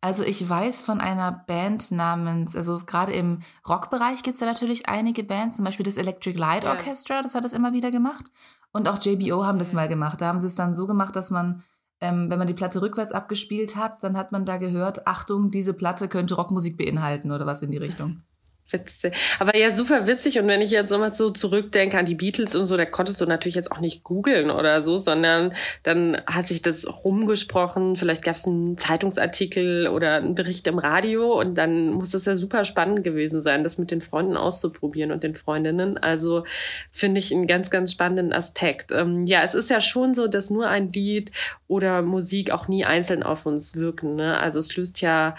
Also 0.00 0.22
ich 0.22 0.48
weiß 0.48 0.82
von 0.82 1.00
einer 1.00 1.32
Band 1.32 1.90
namens, 1.90 2.54
also 2.54 2.78
gerade 2.86 3.12
im 3.12 3.40
Rockbereich 3.68 4.22
gibt 4.22 4.36
es 4.36 4.40
ja 4.40 4.46
natürlich 4.46 4.88
einige 4.88 5.24
Bands, 5.24 5.56
zum 5.56 5.64
Beispiel 5.64 5.84
das 5.84 5.96
Electric 5.96 6.38
Light 6.38 6.64
ja. 6.64 6.70
Orchestra, 6.70 7.22
das 7.22 7.34
hat 7.34 7.44
das 7.44 7.52
immer 7.52 7.72
wieder 7.72 7.90
gemacht. 7.90 8.26
Und 8.72 8.88
auch 8.88 9.02
JBO 9.02 9.44
haben 9.44 9.58
das 9.58 9.72
mal 9.72 9.88
gemacht. 9.88 10.20
Da 10.20 10.28
haben 10.28 10.40
sie 10.40 10.46
es 10.46 10.54
dann 10.54 10.76
so 10.76 10.86
gemacht, 10.86 11.16
dass 11.16 11.30
man, 11.30 11.62
ähm, 12.00 12.30
wenn 12.30 12.38
man 12.38 12.46
die 12.46 12.54
Platte 12.54 12.80
rückwärts 12.82 13.12
abgespielt 13.12 13.76
hat, 13.76 14.02
dann 14.02 14.16
hat 14.16 14.30
man 14.30 14.44
da 14.44 14.58
gehört, 14.58 15.06
Achtung, 15.06 15.50
diese 15.50 15.74
Platte 15.74 16.08
könnte 16.08 16.34
Rockmusik 16.34 16.76
beinhalten 16.76 17.32
oder 17.32 17.46
was 17.46 17.62
in 17.62 17.70
die 17.70 17.78
Richtung. 17.78 18.22
Witzig. 18.70 19.14
Aber 19.38 19.56
ja, 19.56 19.72
super 19.72 20.06
witzig. 20.06 20.38
Und 20.38 20.46
wenn 20.46 20.60
ich 20.60 20.70
jetzt 20.70 20.90
nochmal 20.90 21.14
so 21.14 21.30
zurückdenke 21.30 21.96
an 21.98 22.04
die 22.04 22.14
Beatles 22.14 22.54
und 22.54 22.66
so, 22.66 22.76
da 22.76 22.84
konntest 22.84 23.18
du 23.18 23.24
natürlich 23.24 23.54
jetzt 23.54 23.72
auch 23.72 23.80
nicht 23.80 24.04
googeln 24.04 24.50
oder 24.50 24.82
so, 24.82 24.98
sondern 24.98 25.54
dann 25.84 26.20
hat 26.26 26.48
sich 26.48 26.60
das 26.60 26.86
rumgesprochen. 26.86 27.96
Vielleicht 27.96 28.22
gab 28.22 28.36
es 28.36 28.46
einen 28.46 28.76
Zeitungsartikel 28.76 29.88
oder 29.88 30.16
einen 30.16 30.34
Bericht 30.34 30.66
im 30.66 30.78
Radio 30.78 31.40
und 31.40 31.54
dann 31.54 31.92
muss 31.92 32.10
das 32.10 32.26
ja 32.26 32.36
super 32.36 32.66
spannend 32.66 33.04
gewesen 33.04 33.40
sein, 33.40 33.64
das 33.64 33.78
mit 33.78 33.90
den 33.90 34.02
Freunden 34.02 34.36
auszuprobieren 34.36 35.12
und 35.12 35.22
den 35.22 35.34
Freundinnen. 35.34 35.96
Also 35.96 36.44
finde 36.90 37.20
ich 37.20 37.32
einen 37.32 37.46
ganz, 37.46 37.70
ganz 37.70 37.92
spannenden 37.92 38.34
Aspekt. 38.34 38.92
Ähm, 38.92 39.24
ja, 39.24 39.42
es 39.44 39.54
ist 39.54 39.70
ja 39.70 39.80
schon 39.80 40.12
so, 40.14 40.28
dass 40.28 40.50
nur 40.50 40.68
ein 40.68 40.90
Lied 40.90 41.32
oder 41.68 42.02
Musik 42.02 42.50
auch 42.50 42.68
nie 42.68 42.84
einzeln 42.84 43.22
auf 43.22 43.46
uns 43.46 43.76
wirken. 43.76 44.16
Ne? 44.16 44.38
Also 44.38 44.58
es 44.58 44.76
löst 44.76 45.00
ja 45.00 45.36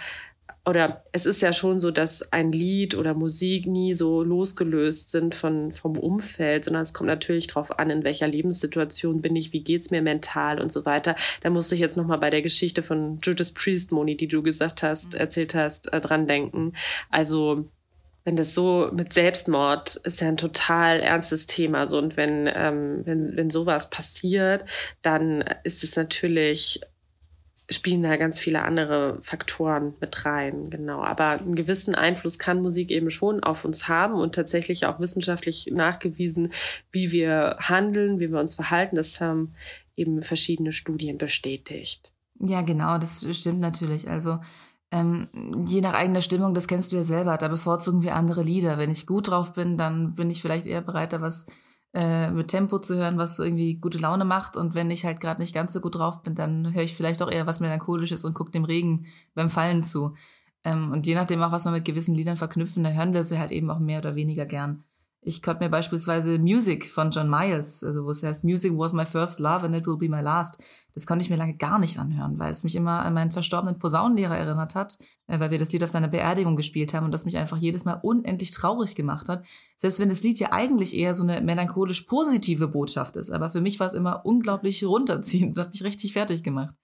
oder 0.70 1.04
es 1.12 1.26
ist 1.26 1.42
ja 1.42 1.52
schon 1.52 1.80
so, 1.80 1.92
dass 1.92 2.32
ein 2.32 2.52
Lied 2.52 2.96
oder 2.96 3.14
Musik 3.14 3.66
nie 3.66 3.94
so 3.96 4.24
losgelöst 4.24 5.10
sind 5.10 5.36
von, 5.36 5.74
vom 5.74 5.98
Umfeld, 5.98 6.66
sondern 6.66 6.84
es 6.84 6.94
kommt 6.94 7.08
natürlich 7.08 7.48
darauf 7.48 7.80
an, 7.80 7.90
in 7.90 8.04
welcher 8.04 8.28
Lebenssituation 8.28 9.22
bin 9.22 9.36
ich, 9.36 9.52
wie 9.52 9.64
geht 9.64 9.82
es 9.82 9.92
mir 9.92 10.02
mental 10.02 10.62
und 10.62 10.72
so 10.72 10.86
weiter. 10.86 11.16
Da 11.42 11.50
musste 11.50 11.76
ich 11.76 11.82
jetzt 11.82 11.98
nochmal 11.98 12.20
bei 12.20 12.30
der 12.30 12.42
Geschichte 12.42 12.84
von 12.84 13.18
Judas 13.24 13.52
Priest, 13.52 13.92
Moni, 13.92 14.16
die 14.16 14.28
du 14.28 14.44
gesagt 14.44 14.84
hast, 14.84 15.14
mhm. 15.14 15.20
erzählt 15.20 15.56
hast, 15.56 15.92
äh, 15.92 16.00
dran 16.00 16.28
denken. 16.28 16.74
Also 17.10 17.66
wenn 18.24 18.36
das 18.36 18.54
so 18.54 18.90
mit 18.94 19.14
Selbstmord 19.14 19.96
ist 20.04 20.22
ja 20.22 20.28
ein 20.28 20.38
total 20.38 21.00
ernstes 21.00 21.48
Thema. 21.48 21.88
So, 21.88 21.98
und 21.98 22.16
wenn, 22.16 22.48
ähm, 22.54 23.02
wenn, 23.06 23.36
wenn 23.36 23.50
sowas 23.50 23.90
passiert, 23.90 24.66
dann 25.02 25.44
ist 25.64 25.84
es 25.84 25.96
natürlich 25.96 26.82
spielen 27.70 28.02
da 28.02 28.18
ganz 28.18 28.40
viele 28.40 28.64
andere 28.64 29.20
Faktoren 29.22 29.94
mit 30.02 30.26
rein, 30.26 30.70
genau. 30.70 31.04
Aber 31.04 31.30
einen 31.30 31.56
gewissen 31.56 31.96
Einfluss 31.96 32.40
kann 32.40 32.62
Musik 32.62 32.92
eben 32.92 33.12
schon 33.12 33.44
auf 33.44 33.66
uns 33.66 33.88
haben 33.88 34.16
und 34.16 34.36
tatsächlich 34.36 34.86
auch 34.86 35.00
wissenschaftlich 35.00 35.70
nachgewiesen, 35.72 36.52
wie 36.92 37.12
wir 37.12 37.58
handeln, 37.60 38.20
wie 38.20 38.30
wir 38.30 38.40
uns 38.40 38.56
verhalten. 38.56 38.96
Das 38.96 39.22
haben 39.22 39.54
eben 39.96 40.24
verschiedene 40.24 40.74
Studien 40.74 41.18
bestätigt. 41.18 42.14
Ja, 42.40 42.62
genau, 42.62 42.98
das 42.98 43.28
stimmt 43.38 43.60
natürlich. 43.60 44.10
Also 44.10 44.40
ähm, 44.92 45.28
je 45.68 45.82
nach 45.82 45.94
eigener 45.94 46.22
Stimmung, 46.22 46.54
das 46.54 46.68
kennst 46.68 46.92
du 46.92 46.96
ja 46.96 47.04
selber, 47.04 47.38
da 47.38 47.48
bevorzugen 47.48 48.02
wir 48.02 48.16
andere 48.16 48.42
Lieder. 48.42 48.78
Wenn 48.78 48.90
ich 48.90 49.06
gut 49.06 49.28
drauf 49.28 49.54
bin, 49.54 49.78
dann 49.78 50.16
bin 50.16 50.30
ich 50.30 50.42
vielleicht 50.42 50.66
eher 50.66 50.82
bereit, 50.82 51.14
da 51.14 51.22
was 51.22 51.46
äh, 51.94 52.30
mit 52.32 52.50
Tempo 52.50 52.80
zu 52.80 52.96
hören, 52.96 53.18
was 53.18 53.40
irgendwie 53.40 53.76
gute 53.76 53.98
Laune 53.98 54.26
macht. 54.26 54.56
Und 54.56 54.76
wenn 54.76 54.92
ich 54.92 55.06
halt 55.06 55.20
gerade 55.20 55.42
nicht 55.42 55.54
ganz 55.54 55.74
so 55.74 55.82
gut 55.82 55.96
drauf 55.96 56.22
bin, 56.22 56.36
dann 56.36 56.74
höre 56.74 56.84
ich 56.84 56.94
vielleicht 56.94 57.22
auch 57.22 57.32
eher 57.32 57.48
was 57.48 57.60
Melancholisches 57.60 58.26
und 58.26 58.34
gucke 58.34 58.52
dem 58.52 58.66
Regen 58.66 59.06
beim 59.34 59.50
Fallen 59.50 59.84
zu. 59.84 60.16
Ähm, 60.64 60.92
und 60.92 61.08
je 61.08 61.16
nachdem 61.16 61.42
auch, 61.42 61.52
was 61.52 61.66
wir 61.66 61.72
mit 61.72 61.86
gewissen 61.86 62.16
Liedern 62.16 62.38
verknüpfen, 62.38 62.84
da 62.84 62.92
hören 62.92 63.14
wir 63.14 63.24
sie 63.24 63.40
halt 63.40 63.52
eben 63.52 63.70
auch 63.72 63.80
mehr 63.80 64.00
oder 64.00 64.16
weniger 64.16 64.46
gern. 64.46 64.84
Ich 65.22 65.42
konnte 65.42 65.64
mir 65.64 65.70
beispielsweise 65.70 66.40
Music 66.40 66.86
von 66.86 67.12
John 67.12 67.30
Miles, 67.30 67.84
also 67.84 68.06
wo 68.06 68.12
es 68.12 68.24
heißt, 68.24 68.46
Music 68.46 68.72
was 68.78 68.94
my 68.94 69.06
first 69.06 69.40
love 69.40 69.66
and 69.66 69.76
it 69.76 69.86
will 69.86 69.98
be 69.98 70.08
my 70.08 70.22
last. 70.22 70.64
Das 70.94 71.06
konnte 71.06 71.24
ich 71.24 71.30
mir 71.30 71.36
lange 71.36 71.58
gar 71.58 71.78
nicht 71.78 72.00
anhören, 72.00 72.40
weil 72.40 72.54
es 72.54 72.64
mich 72.64 72.76
immer 72.76 73.04
an 73.04 73.14
meinen 73.14 73.32
verstorbenen 73.32 73.80
Posaunenlehrer 73.80 74.38
erinnert 74.38 74.76
hat, 74.76 74.98
äh, 75.28 75.38
weil 75.40 75.52
wir 75.52 75.58
das 75.58 75.74
Lied 75.74 75.84
auf 75.84 75.90
seiner 75.90 76.08
Beerdigung 76.08 76.56
gespielt 76.56 76.94
haben 76.94 77.06
und 77.06 77.14
das 77.14 77.26
mich 77.26 77.38
einfach 77.38 77.58
jedes 77.58 77.84
Mal 77.84 78.00
unendlich 78.02 78.52
traurig 78.52 78.96
gemacht 78.96 79.28
hat. 79.28 79.46
Selbst 79.76 80.00
wenn 80.00 80.10
das 80.10 80.24
Lied 80.24 80.40
ja 80.40 80.54
eigentlich 80.54 80.98
eher 80.98 81.14
so 81.14 81.24
eine 81.24 81.42
melancholisch 81.42 82.04
positive 82.04 82.70
Botschaft 82.70 83.18
ist, 83.18 83.30
aber 83.30 83.50
für 83.50 83.62
mich 83.62 83.78
war 83.82 83.88
es 83.88 83.94
immer 83.96 84.26
unglaublich 84.26 84.86
runterziehend 84.86 85.58
und 85.58 85.64
hat 85.66 85.72
mich 85.72 85.84
richtig 85.84 86.14
fertig 86.14 86.44
gemacht. 86.44 86.76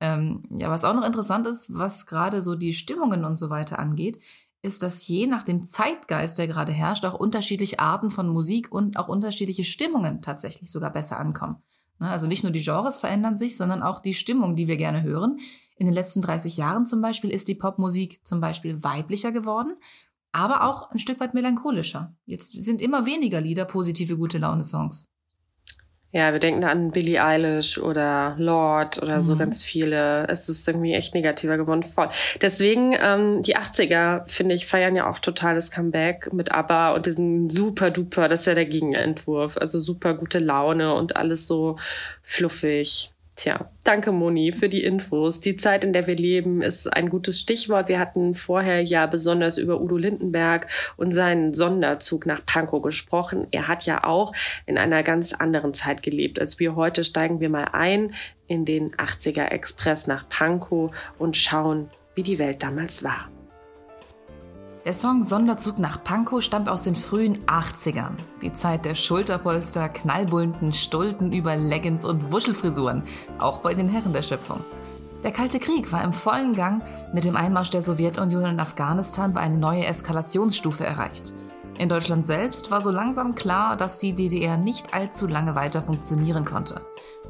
Ähm, 0.00 0.42
ja, 0.50 0.70
was 0.70 0.84
auch 0.84 0.94
noch 0.94 1.04
interessant 1.04 1.46
ist, 1.46 1.72
was 1.72 2.04
gerade 2.04 2.42
so 2.42 2.54
die 2.54 2.74
Stimmungen 2.74 3.24
und 3.24 3.36
so 3.36 3.48
weiter 3.48 3.78
angeht, 3.78 4.18
ist, 4.66 4.82
dass 4.82 5.06
je 5.06 5.26
nach 5.26 5.44
dem 5.44 5.64
Zeitgeist, 5.64 6.38
der 6.38 6.48
gerade 6.48 6.72
herrscht, 6.72 7.04
auch 7.04 7.14
unterschiedliche 7.14 7.78
Arten 7.78 8.10
von 8.10 8.28
Musik 8.28 8.70
und 8.70 8.98
auch 8.98 9.08
unterschiedliche 9.08 9.64
Stimmungen 9.64 10.20
tatsächlich 10.20 10.70
sogar 10.70 10.92
besser 10.92 11.18
ankommen. 11.18 11.62
Ne, 11.98 12.10
also 12.10 12.26
nicht 12.26 12.42
nur 12.42 12.52
die 12.52 12.62
Genres 12.62 13.00
verändern 13.00 13.36
sich, 13.36 13.56
sondern 13.56 13.82
auch 13.82 14.00
die 14.00 14.14
Stimmung, 14.14 14.56
die 14.56 14.68
wir 14.68 14.76
gerne 14.76 15.02
hören. 15.02 15.38
In 15.76 15.86
den 15.86 15.94
letzten 15.94 16.20
30 16.20 16.56
Jahren 16.56 16.86
zum 16.86 17.00
Beispiel 17.00 17.30
ist 17.30 17.48
die 17.48 17.54
Popmusik 17.54 18.26
zum 18.26 18.40
Beispiel 18.40 18.82
weiblicher 18.82 19.32
geworden, 19.32 19.76
aber 20.32 20.64
auch 20.64 20.90
ein 20.90 20.98
Stück 20.98 21.20
weit 21.20 21.32
melancholischer. 21.32 22.14
Jetzt 22.26 22.52
sind 22.52 22.82
immer 22.82 23.06
weniger 23.06 23.40
Lieder 23.40 23.64
positive 23.64 24.18
gute 24.18 24.38
Laune-Songs. 24.38 25.08
Ja, 26.16 26.32
wir 26.32 26.40
denken 26.40 26.64
an 26.64 26.92
Billie 26.92 27.22
Eilish 27.22 27.76
oder 27.76 28.36
Lord 28.38 29.02
oder 29.02 29.20
so 29.20 29.34
mhm. 29.34 29.40
ganz 29.40 29.62
viele. 29.62 30.26
Es 30.28 30.48
ist 30.48 30.66
irgendwie 30.66 30.94
echt 30.94 31.14
negativer 31.14 31.58
geworden. 31.58 31.82
Voll. 31.82 32.08
Deswegen, 32.40 32.96
ähm, 32.98 33.42
die 33.42 33.54
80er, 33.54 34.26
finde 34.26 34.54
ich, 34.54 34.66
feiern 34.66 34.96
ja 34.96 35.10
auch 35.10 35.18
totales 35.18 35.70
Comeback 35.70 36.32
mit 36.32 36.52
ABBA 36.52 36.94
und 36.94 37.04
diesen 37.04 37.50
super 37.50 37.90
duper, 37.90 38.30
das 38.30 38.40
ist 38.40 38.46
ja 38.46 38.54
der 38.54 38.64
Gegenentwurf. 38.64 39.58
Also 39.58 39.78
super 39.78 40.14
gute 40.14 40.38
Laune 40.38 40.94
und 40.94 41.16
alles 41.16 41.46
so 41.46 41.76
fluffig. 42.22 43.12
Tja, 43.36 43.70
danke 43.84 44.12
Moni 44.12 44.52
für 44.52 44.70
die 44.70 44.82
Infos. 44.82 45.40
Die 45.40 45.58
Zeit, 45.58 45.84
in 45.84 45.92
der 45.92 46.06
wir 46.06 46.16
leben, 46.16 46.62
ist 46.62 46.90
ein 46.90 47.10
gutes 47.10 47.38
Stichwort. 47.38 47.86
Wir 47.86 47.98
hatten 47.98 48.32
vorher 48.32 48.82
ja 48.82 49.04
besonders 49.06 49.58
über 49.58 49.78
Udo 49.78 49.98
Lindenberg 49.98 50.68
und 50.96 51.12
seinen 51.12 51.52
Sonderzug 51.52 52.24
nach 52.24 52.46
Pankow 52.46 52.80
gesprochen. 52.80 53.46
Er 53.50 53.68
hat 53.68 53.84
ja 53.84 54.04
auch 54.04 54.32
in 54.64 54.78
einer 54.78 55.02
ganz 55.02 55.34
anderen 55.34 55.74
Zeit 55.74 56.02
gelebt 56.02 56.40
als 56.40 56.58
wir 56.58 56.76
heute. 56.76 57.04
Steigen 57.04 57.40
wir 57.40 57.50
mal 57.50 57.68
ein 57.72 58.14
in 58.46 58.64
den 58.64 58.94
80er 58.94 59.48
Express 59.48 60.06
nach 60.06 60.26
Pankow 60.30 60.90
und 61.18 61.36
schauen, 61.36 61.90
wie 62.14 62.22
die 62.22 62.38
Welt 62.38 62.62
damals 62.62 63.04
war. 63.04 63.28
Der 64.86 64.94
Song 64.94 65.24
Sonderzug 65.24 65.80
nach 65.80 66.04
Pankow 66.04 66.40
stammt 66.40 66.68
aus 66.68 66.84
den 66.84 66.94
frühen 66.94 67.44
80ern. 67.46 68.12
Die 68.40 68.54
Zeit 68.54 68.84
der 68.84 68.94
Schulterpolster, 68.94 69.88
knallbunten 69.88 70.72
Stulten 70.72 71.32
über 71.32 71.56
Leggings 71.56 72.04
und 72.04 72.30
Wuschelfrisuren, 72.32 73.02
auch 73.40 73.58
bei 73.58 73.74
den 73.74 73.88
Herren 73.88 74.12
der 74.12 74.22
Schöpfung. 74.22 74.60
Der 75.24 75.32
Kalte 75.32 75.58
Krieg 75.58 75.90
war 75.90 76.04
im 76.04 76.12
vollen 76.12 76.52
Gang. 76.52 76.84
Mit 77.12 77.24
dem 77.24 77.34
Einmarsch 77.34 77.70
der 77.70 77.82
Sowjetunion 77.82 78.44
in 78.44 78.60
Afghanistan 78.60 79.34
war 79.34 79.42
eine 79.42 79.58
neue 79.58 79.86
Eskalationsstufe 79.86 80.86
erreicht. 80.86 81.34
In 81.78 81.88
Deutschland 81.88 82.24
selbst 82.24 82.70
war 82.70 82.80
so 82.80 82.92
langsam 82.92 83.34
klar, 83.34 83.76
dass 83.76 83.98
die 83.98 84.14
DDR 84.14 84.56
nicht 84.56 84.94
allzu 84.94 85.26
lange 85.26 85.56
weiter 85.56 85.82
funktionieren 85.82 86.44
konnte. 86.44 86.80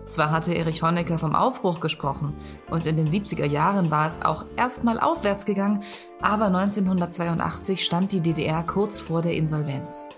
Zwar 0.09 0.31
hatte 0.31 0.55
Erich 0.55 0.83
Honecker 0.83 1.19
vom 1.19 1.35
Aufbruch 1.35 1.81
gesprochen 1.81 2.33
und 2.71 2.87
in 2.87 2.97
den 2.97 3.09
70er 3.09 3.45
Jahren 3.45 3.91
war 3.91 4.07
es 4.07 4.23
auch 4.25 4.47
erstmal 4.57 5.01
aufwärts 5.01 5.45
gegangen, 5.45 5.83
aber 6.23 6.47
1982 6.47 7.85
stand 7.85 8.13
die 8.13 8.21
DDR 8.21 8.63
kurz 8.63 9.01
vor 9.01 9.21
der 9.21 9.35
Insolvenz. 9.35 10.09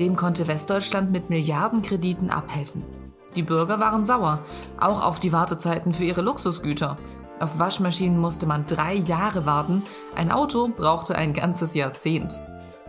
Dem 0.00 0.16
konnte 0.16 0.48
Westdeutschland 0.48 1.10
mit 1.12 1.30
Milliardenkrediten 1.30 2.30
abhelfen. 2.30 2.84
Die 3.34 3.42
Bürger 3.42 3.78
waren 3.78 4.06
sauer, 4.06 4.38
auch 4.80 5.04
auf 5.04 5.20
die 5.20 5.32
Wartezeiten 5.32 5.92
für 5.92 6.04
ihre 6.04 6.22
Luxusgüter. 6.22 6.96
Auf 7.38 7.58
Waschmaschinen 7.58 8.18
musste 8.18 8.46
man 8.46 8.66
drei 8.66 8.94
Jahre 8.94 9.44
warten, 9.44 9.82
ein 10.14 10.32
Auto 10.32 10.68
brauchte 10.68 11.16
ein 11.16 11.34
ganzes 11.34 11.74
Jahrzehnt. 11.74 12.42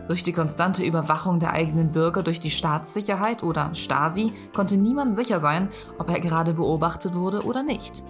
Durch 0.06 0.22
die 0.22 0.32
konstante 0.32 0.82
Überwachung 0.82 1.38
der 1.38 1.52
eigenen 1.52 1.92
Bürger 1.92 2.22
durch 2.22 2.40
die 2.40 2.50
Staatssicherheit 2.50 3.42
oder 3.42 3.74
Stasi 3.74 4.32
konnte 4.54 4.78
niemand 4.78 5.18
sicher 5.18 5.40
sein, 5.40 5.68
ob 5.98 6.08
er 6.08 6.20
gerade 6.20 6.54
beobachtet 6.54 7.14
wurde 7.14 7.44
oder 7.44 7.62
nicht. 7.62 8.02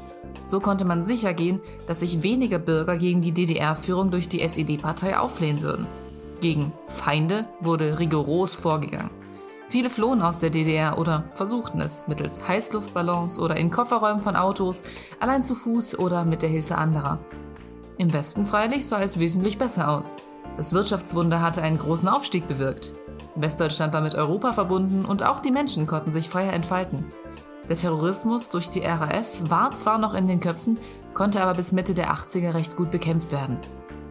So 0.46 0.60
konnte 0.60 0.84
man 0.84 1.04
sicher 1.04 1.34
gehen, 1.34 1.60
dass 1.88 2.00
sich 2.00 2.22
weniger 2.22 2.60
Bürger 2.60 2.96
gegen 2.98 3.20
die 3.20 3.32
DDR-Führung 3.32 4.12
durch 4.12 4.28
die 4.28 4.40
SED-Partei 4.40 5.18
auflehnen 5.18 5.62
würden. 5.62 5.88
Gegen 6.40 6.72
Feinde 6.86 7.46
wurde 7.60 7.98
rigoros 7.98 8.54
vorgegangen. 8.54 9.17
Viele 9.68 9.90
flohen 9.90 10.22
aus 10.22 10.38
der 10.38 10.48
DDR 10.48 10.98
oder 10.98 11.24
versuchten 11.34 11.82
es 11.82 12.04
mittels 12.06 12.48
Heißluftballons 12.48 13.38
oder 13.38 13.56
in 13.56 13.70
Kofferräumen 13.70 14.18
von 14.18 14.34
Autos, 14.34 14.82
allein 15.20 15.44
zu 15.44 15.54
Fuß 15.54 15.98
oder 15.98 16.24
mit 16.24 16.40
der 16.40 16.48
Hilfe 16.48 16.76
anderer. 16.76 17.18
Im 17.98 18.12
Westen 18.12 18.46
freilich 18.46 18.86
sah 18.86 19.00
es 19.00 19.18
wesentlich 19.18 19.58
besser 19.58 19.90
aus. 19.90 20.16
Das 20.56 20.72
Wirtschaftswunder 20.72 21.42
hatte 21.42 21.60
einen 21.60 21.76
großen 21.76 22.08
Aufstieg 22.08 22.48
bewirkt. 22.48 22.94
Westdeutschland 23.34 23.92
war 23.92 24.00
mit 24.00 24.14
Europa 24.14 24.54
verbunden 24.54 25.04
und 25.04 25.22
auch 25.22 25.40
die 25.40 25.50
Menschen 25.50 25.86
konnten 25.86 26.14
sich 26.14 26.30
freier 26.30 26.54
entfalten. 26.54 27.04
Der 27.68 27.76
Terrorismus 27.76 28.48
durch 28.48 28.70
die 28.70 28.80
RAF 28.80 29.38
war 29.50 29.76
zwar 29.76 29.98
noch 29.98 30.14
in 30.14 30.26
den 30.26 30.40
Köpfen, 30.40 30.78
konnte 31.12 31.42
aber 31.42 31.52
bis 31.52 31.72
Mitte 31.72 31.92
der 31.92 32.10
80er 32.10 32.54
recht 32.54 32.74
gut 32.74 32.90
bekämpft 32.90 33.32
werden. 33.32 33.58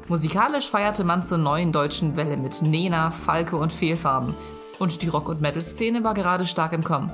Musikalisch 0.08 0.70
feierte 0.70 1.04
man 1.04 1.26
zur 1.26 1.40
neuen 1.40 1.72
deutschen 1.72 2.16
Welle 2.16 2.38
mit 2.38 2.62
Nena, 2.62 3.10
Falke 3.10 3.58
und 3.58 3.74
Fehlfarben. 3.74 4.36
Und 4.80 5.02
die 5.02 5.08
Rock- 5.08 5.30
und 5.30 5.42
Metal-Szene 5.42 6.04
war 6.04 6.14
gerade 6.14 6.46
stark 6.46 6.74
im 6.74 6.84
Kommen. 6.84 7.12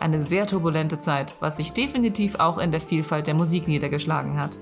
Eine 0.00 0.20
sehr 0.20 0.46
turbulente 0.46 0.98
Zeit, 0.98 1.34
was 1.40 1.56
sich 1.56 1.72
definitiv 1.72 2.36
auch 2.36 2.58
in 2.58 2.70
der 2.70 2.80
Vielfalt 2.80 3.26
der 3.26 3.34
Musik 3.34 3.66
niedergeschlagen 3.68 4.38
hat. 4.38 4.60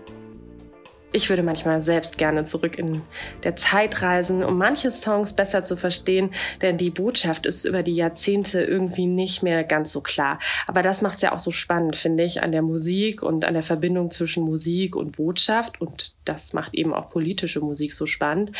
Ich 1.14 1.28
würde 1.28 1.44
manchmal 1.44 1.80
selbst 1.80 2.18
gerne 2.18 2.44
zurück 2.44 2.76
in 2.76 3.00
der 3.44 3.54
Zeit 3.54 4.02
reisen, 4.02 4.42
um 4.42 4.58
manche 4.58 4.90
Songs 4.90 5.32
besser 5.32 5.62
zu 5.62 5.76
verstehen, 5.76 6.30
denn 6.60 6.76
die 6.76 6.90
Botschaft 6.90 7.46
ist 7.46 7.64
über 7.66 7.84
die 7.84 7.94
Jahrzehnte 7.94 8.60
irgendwie 8.60 9.06
nicht 9.06 9.40
mehr 9.40 9.62
ganz 9.62 9.92
so 9.92 10.00
klar. 10.00 10.40
Aber 10.66 10.82
das 10.82 11.02
macht 11.02 11.14
es 11.14 11.22
ja 11.22 11.30
auch 11.30 11.38
so 11.38 11.52
spannend, 11.52 11.94
finde 11.94 12.24
ich, 12.24 12.42
an 12.42 12.50
der 12.50 12.62
Musik 12.62 13.22
und 13.22 13.44
an 13.44 13.54
der 13.54 13.62
Verbindung 13.62 14.10
zwischen 14.10 14.42
Musik 14.42 14.96
und 14.96 15.16
Botschaft. 15.16 15.80
Und 15.80 16.16
das 16.24 16.52
macht 16.52 16.74
eben 16.74 16.92
auch 16.92 17.10
politische 17.10 17.60
Musik 17.60 17.92
so 17.92 18.06
spannend, 18.06 18.50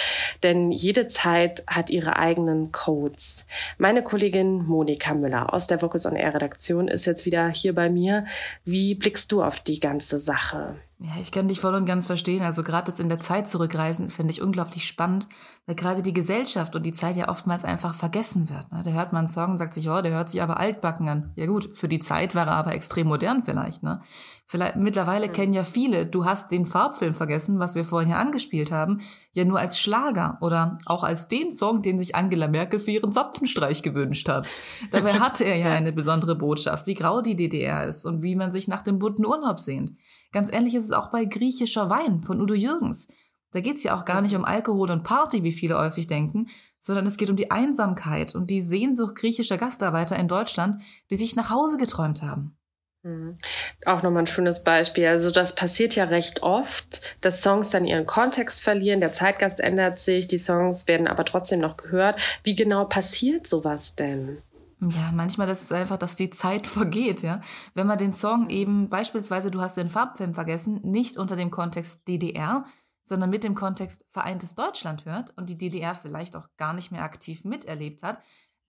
denn 0.45 0.71
jede 0.71 1.09
Zeit 1.09 1.65
hat 1.67 1.91
ihre 1.91 2.15
eigenen 2.15 2.71
Codes. 2.71 3.49
Meine 3.79 4.05
Kollegin 4.05 4.65
Monika 4.65 5.13
Müller 5.13 5.53
aus 5.53 5.67
der 5.67 5.83
Vocus 5.83 6.07
on 6.07 6.15
Air 6.15 6.35
Redaktion 6.35 6.87
ist 6.87 7.05
jetzt 7.05 7.27
wieder 7.27 7.49
hier 7.49 7.75
bei 7.75 7.91
mir. 7.91 8.27
Wie 8.65 8.95
blickst 8.95 9.33
du 9.33 9.43
auf 9.43 9.59
die 9.59 9.81
ganze 9.81 10.21
Sache? 10.21 10.77
Ja, 11.07 11.21
ich 11.21 11.33
kann 11.33 11.49
dich 11.49 11.61
voll 11.61 11.75
und 11.75 11.85
ganz 11.85 12.07
verstehen. 12.07 12.43
Also 12.43 12.63
gerade 12.63 12.91
jetzt 12.91 12.99
in 12.99 13.11
der 13.11 13.21
Zeit 13.21 13.47
zurückreisen, 13.47 14.09
finde 14.09 14.31
ich 14.31 14.41
unglaublich 14.41 14.87
spannend, 14.87 15.29
weil 15.67 15.75
gerade 15.75 16.01
die 16.01 16.15
Gesellschaft 16.15 16.75
und 16.77 16.83
die 16.83 16.95
Zeit 16.95 17.15
ja 17.15 17.29
oftmals 17.29 17.63
einfach 17.63 17.95
vergessen 17.95 18.49
wird. 18.49 18.73
Ne? 18.73 18.83
Da 18.83 18.91
hört 18.91 19.13
man 19.13 19.27
einen 19.27 19.29
Song 19.29 19.51
und 19.51 19.59
sagt 19.59 19.75
sich, 19.75 19.91
oh, 19.91 20.01
der 20.01 20.13
hört 20.13 20.31
sich 20.31 20.41
aber 20.41 20.59
altbacken 20.59 21.07
an. 21.11 21.33
Ja 21.37 21.45
gut, 21.45 21.77
für 21.77 21.89
die 21.89 21.99
Zeit 21.99 22.35
war 22.35 22.47
er 22.47 22.55
aber 22.55 22.75
extrem 22.75 23.09
modern 23.09 23.43
vielleicht. 23.43 23.83
Ne? 23.83 24.01
Vielleicht 24.47 24.77
mittlerweile 24.77 25.29
kennen 25.29 25.53
ja 25.53 25.65
viele, 25.65 26.07
du 26.07 26.25
hast 26.25 26.53
den 26.53 26.65
Farbfilm 26.65 27.15
vergessen, 27.15 27.59
was 27.59 27.75
wir 27.75 27.85
vorhin 27.85 28.09
hier 28.09 28.19
angespielt 28.19 28.71
haben, 28.71 29.01
ja 29.33 29.45
nur 29.45 29.59
als 29.59 29.79
Schlager 29.79 30.39
oder 30.41 30.79
auch 30.87 31.03
als 31.03 31.29
den 31.29 31.53
Song, 31.53 31.83
den 31.83 31.99
sich 31.99 32.15
Angela 32.15 32.49
Merkel 32.49 32.79
für 32.79 32.91
ihren 32.91 33.13
Zapfenstreich 33.13 33.83
gewünscht 33.83 34.29
hat. 34.29 34.51
Dabei 34.91 35.15
hatte 35.15 35.45
er 35.45 35.57
ja 35.59 35.71
eine 35.71 35.93
besondere 35.93 36.35
Botschaft, 36.35 36.87
wie 36.87 36.95
grau 36.95 37.21
die 37.21 37.37
DDR 37.37 37.85
ist 37.85 38.07
und 38.07 38.23
wie 38.23 38.37
man 38.37 38.53
sich 38.53 38.69
nach 38.69 38.83
dem 38.83 38.99
bunten 38.99 39.27
Urlaub 39.27 39.59
sehnt. 39.59 39.93
Ganz 40.35 40.53
ähnlich 40.53 40.75
ist 40.75 40.87
es 40.87 40.91
auch 40.91 41.11
bei 41.11 41.27
Griechischer 41.27 41.91
Wein 41.91 42.25
von 42.25 42.41
Udo 42.41 42.55
Jürgens. 42.55 43.07
Da 43.53 43.61
geht's 43.61 43.85
ja 43.85 43.97
auch 43.97 44.05
gar 44.05 44.21
nicht 44.21 44.35
um 44.35 44.45
Alkohol 44.45 44.91
und 44.91 45.05
Party, 45.05 45.45
wie 45.45 45.53
viele 45.53 45.79
häufig 45.79 46.09
denken, 46.09 46.49
sondern 46.81 47.07
es 47.07 47.17
geht 47.17 47.31
um 47.31 47.37
die 47.37 47.53
Einsamkeit 47.53 48.35
und 48.35 48.51
die 48.51 48.61
Sehnsucht 48.61 49.15
griechischer 49.15 49.59
Gastarbeiter 49.59 50.17
in 50.17 50.27
Deutschland, 50.27 50.83
die 51.09 51.15
sich 51.15 51.37
nach 51.37 51.51
Hause 51.51 51.79
geträumt 51.79 52.23
haben. 52.23 52.57
Mhm. 53.05 53.39
Auch 53.87 54.03
nochmal 54.03 54.25
ein 54.25 54.27
schönes 54.27 54.65
Beispiel. 54.65 55.07
Also 55.07 55.31
das 55.31 55.55
passiert 55.55 55.95
ja 55.95 56.03
recht 56.03 56.43
oft, 56.43 57.01
dass 57.21 57.41
Songs 57.41 57.71
dann 57.71 57.85
ihren 57.85 58.05
Kontext 58.05 58.61
verlieren, 58.61 58.99
der 58.99 59.13
Zeitgast 59.13 59.61
ändert 59.61 60.01
sich, 60.01 60.27
die 60.27 60.39
Songs 60.39 60.89
werden 60.89 61.07
aber 61.07 61.25
trotzdem 61.25 61.61
noch 61.61 61.77
gehört. 61.77 62.21
Wie 62.43 62.57
genau 62.57 62.87
passiert 62.87 63.47
sowas 63.47 63.95
denn? 63.95 64.43
Ja, 64.91 65.13
manchmal 65.13 65.47
das 65.47 65.63
ist 65.63 65.73
einfach, 65.73 65.99
dass 65.99 66.17
die 66.17 66.31
Zeit 66.31 66.67
vergeht, 66.67 67.23
ja. 67.23 67.41
Wenn 67.75 67.87
man 67.87 67.99
den 67.99 68.13
Song 68.13 68.51
eben 68.51 68.89
beispielsweise, 68.89 69.51
du 69.51 69.61
hast 69.61 69.77
den 69.77 69.91
Farbfilm 69.91 70.35
vergessen, 70.35 70.81
nicht 70.83 71.17
unter 71.17 71.37
dem 71.37 71.51
Kontext 71.51 72.07
DDR, 72.09 72.65
sondern 73.05 73.31
mit 73.31 73.45
dem 73.45 73.55
Kontext 73.55 74.05
Vereintes 74.11 74.55
Deutschland 74.55 75.05
hört 75.05 75.37
und 75.37 75.51
die 75.51 75.59
DDR 75.59 75.95
vielleicht 75.95 76.37
auch 76.37 76.49
gar 76.57 76.73
nicht 76.73 76.91
mehr 76.91 77.05
aktiv 77.05 77.45
miterlebt 77.45 78.03
hat, 78.03 78.21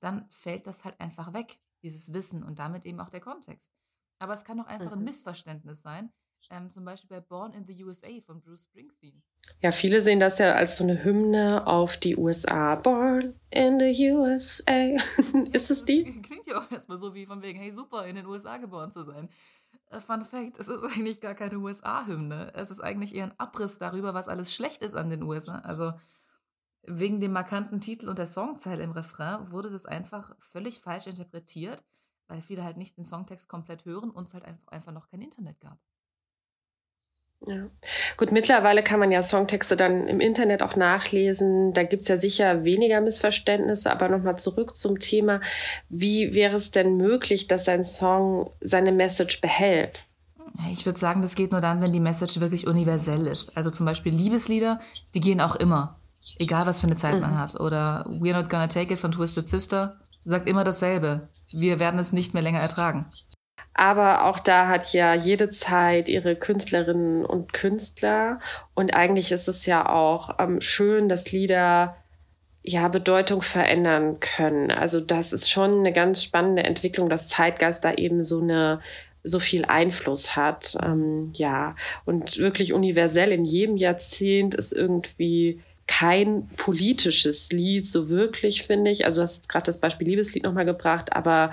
dann 0.01 0.27
fällt 0.29 0.67
das 0.67 0.83
halt 0.83 0.99
einfach 0.99 1.33
weg, 1.33 1.59
dieses 1.83 2.13
Wissen 2.13 2.43
und 2.43 2.59
damit 2.59 2.85
eben 2.85 2.99
auch 2.99 3.09
der 3.09 3.21
Kontext. 3.21 3.71
Aber 4.19 4.33
es 4.33 4.43
kann 4.43 4.59
auch 4.59 4.67
einfach 4.67 4.91
ein 4.91 4.99
mhm. 4.99 5.05
Missverständnis 5.05 5.81
sein. 5.81 6.11
Ähm, 6.49 6.71
zum 6.71 6.85
Beispiel 6.85 7.09
bei 7.09 7.21
Born 7.21 7.53
in 7.53 7.65
the 7.65 7.83
USA 7.83 8.07
von 8.25 8.41
Bruce 8.41 8.65
Springsteen. 8.65 9.23
Ja, 9.61 9.71
viele 9.71 10.01
sehen 10.01 10.19
das 10.19 10.37
ja 10.37 10.53
als 10.53 10.77
so 10.77 10.83
eine 10.83 11.03
Hymne 11.03 11.65
auf 11.65 11.97
die 11.97 12.15
USA. 12.15 12.75
Born 12.75 13.39
in 13.49 13.79
the 13.79 14.11
USA. 14.11 14.95
ist 15.53 15.71
es 15.71 15.85
die? 15.85 16.03
Klingt 16.21 16.45
ja 16.47 16.59
auch 16.59 16.71
erstmal 16.71 16.97
so 16.97 17.13
wie 17.13 17.25
von 17.25 17.41
wegen, 17.41 17.59
hey 17.59 17.71
super, 17.71 18.05
in 18.05 18.15
den 18.15 18.25
USA 18.25 18.57
geboren 18.57 18.91
zu 18.91 19.03
sein. 19.03 19.29
Äh, 19.89 19.99
Fun 19.99 20.21
Fact, 20.21 20.59
es 20.59 20.67
ist 20.67 20.83
eigentlich 20.95 21.19
gar 21.19 21.35
keine 21.35 21.57
USA-Hymne. 21.57 22.53
Es 22.53 22.71
ist 22.71 22.81
eigentlich 22.81 23.15
eher 23.15 23.25
ein 23.25 23.39
Abriss 23.39 23.79
darüber, 23.79 24.13
was 24.13 24.27
alles 24.27 24.53
schlecht 24.53 24.83
ist 24.83 24.95
an 24.95 25.09
den 25.09 25.23
USA. 25.23 25.59
Also 25.59 25.93
wegen 26.83 27.19
dem 27.19 27.31
markanten 27.31 27.81
Titel 27.81 28.09
und 28.09 28.19
der 28.19 28.27
Songzeile 28.27 28.83
im 28.83 28.91
Refrain 28.91 29.51
wurde 29.51 29.71
das 29.71 29.87
einfach 29.87 30.35
völlig 30.39 30.81
falsch 30.81 31.07
interpretiert 31.07 31.83
weil 32.27 32.41
viele 32.41 32.63
halt 32.63 32.77
nicht 32.77 32.97
den 32.97 33.05
Songtext 33.05 33.47
komplett 33.47 33.85
hören 33.85 34.11
und 34.11 34.27
es 34.27 34.33
halt 34.33 34.45
einfach 34.67 34.91
noch 34.91 35.07
kein 35.07 35.21
Internet 35.21 35.59
gab. 35.59 35.79
Ja. 37.47 37.67
Gut, 38.17 38.31
mittlerweile 38.31 38.83
kann 38.83 38.99
man 38.99 39.11
ja 39.11 39.21
Songtexte 39.21 39.75
dann 39.75 40.07
im 40.07 40.19
Internet 40.19 40.63
auch 40.63 40.75
nachlesen. 40.75 41.73
Da 41.73 41.83
gibt 41.83 42.03
es 42.03 42.07
ja 42.07 42.17
sicher 42.17 42.63
weniger 42.63 43.01
Missverständnisse. 43.01 43.91
Aber 43.91 44.09
nochmal 44.09 44.37
zurück 44.37 44.75
zum 44.75 44.99
Thema. 44.99 45.41
Wie 45.89 46.33
wäre 46.33 46.55
es 46.55 46.71
denn 46.71 46.97
möglich, 46.97 47.47
dass 47.47 47.67
ein 47.67 47.83
Song 47.83 48.51
seine 48.61 48.91
Message 48.91 49.41
behält? 49.41 50.05
Ich 50.71 50.85
würde 50.85 50.97
sagen, 50.97 51.21
das 51.21 51.35
geht 51.35 51.51
nur 51.51 51.61
dann, 51.61 51.81
wenn 51.81 51.93
die 51.93 51.99
Message 51.99 52.39
wirklich 52.39 52.67
universell 52.67 53.27
ist. 53.27 53.55
Also 53.57 53.71
zum 53.71 53.85
Beispiel 53.85 54.13
Liebeslieder, 54.13 54.79
die 55.13 55.19
gehen 55.19 55.41
auch 55.41 55.55
immer. 55.55 55.99
Egal, 56.37 56.65
was 56.65 56.81
für 56.81 56.87
eine 56.87 56.95
Zeit 56.95 57.15
mhm. 57.15 57.21
man 57.21 57.39
hat. 57.39 57.59
Oder 57.59 58.05
We're 58.07 58.33
Not 58.33 58.49
Gonna 58.49 58.67
Take 58.67 58.93
It 58.93 58.99
von 58.99 59.11
Twisted 59.11 59.47
Sister 59.49 59.97
sagt 60.23 60.49
immer 60.49 60.63
dasselbe. 60.63 61.29
Wir 61.51 61.79
werden 61.79 61.99
es 61.99 62.11
nicht 62.11 62.33
mehr 62.33 62.43
länger 62.43 62.59
ertragen. 62.59 63.05
Aber 63.77 64.23
auch 64.23 64.39
da 64.39 64.69
hat 64.69 64.93
ja 64.93 65.13
jede 65.13 65.49
Zeit 65.49 66.07
ihre 66.07 66.37
Künstlerinnen 66.37 67.25
und 67.25 67.51
Künstler. 67.51 68.39
Und 68.73 68.93
eigentlich 68.93 69.33
ist 69.33 69.49
es 69.49 69.65
ja 69.65 69.87
auch 69.89 70.39
ähm, 70.39 70.61
schön, 70.61 71.09
dass 71.09 71.31
Lieder 71.33 71.97
ja 72.63 72.87
Bedeutung 72.87 73.41
verändern 73.41 74.21
können. 74.21 74.71
Also 74.71 75.01
das 75.01 75.33
ist 75.33 75.51
schon 75.51 75.79
eine 75.79 75.91
ganz 75.91 76.23
spannende 76.23 76.63
Entwicklung, 76.63 77.09
dass 77.09 77.27
Zeitgeist 77.27 77.83
da 77.83 77.93
eben 77.93 78.23
so 78.23 78.39
eine 78.39 78.79
so 79.23 79.39
viel 79.39 79.65
Einfluss 79.65 80.37
hat. 80.37 80.77
Ähm, 80.81 81.31
ja, 81.33 81.75
und 82.05 82.37
wirklich 82.37 82.71
universell 82.71 83.33
in 83.33 83.43
jedem 83.43 83.75
Jahrzehnt 83.75 84.55
ist 84.55 84.71
irgendwie 84.71 85.61
kein 85.87 86.47
politisches 86.57 87.51
Lied, 87.51 87.87
so 87.87 88.09
wirklich, 88.09 88.63
finde 88.63 88.89
ich. 88.89 89.05
Also 89.05 89.19
du 89.19 89.23
hast 89.23 89.35
jetzt 89.35 89.49
gerade 89.49 89.65
das 89.65 89.79
Beispiel 89.79 90.07
Liebeslied 90.07 90.43
nochmal 90.43 90.65
gebracht, 90.65 91.13
aber 91.13 91.51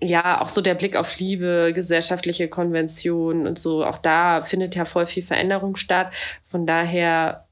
ja, 0.00 0.40
auch 0.42 0.50
so 0.50 0.60
der 0.60 0.74
Blick 0.74 0.96
auf 0.96 1.18
Liebe, 1.18 1.72
gesellschaftliche 1.74 2.48
Konventionen 2.48 3.46
und 3.46 3.58
so, 3.58 3.84
auch 3.84 3.98
da 3.98 4.42
findet 4.42 4.74
ja 4.74 4.84
voll 4.84 5.06
viel 5.06 5.22
Veränderung 5.22 5.76
statt. 5.76 6.12
Von 6.46 6.66
daher 6.66 7.46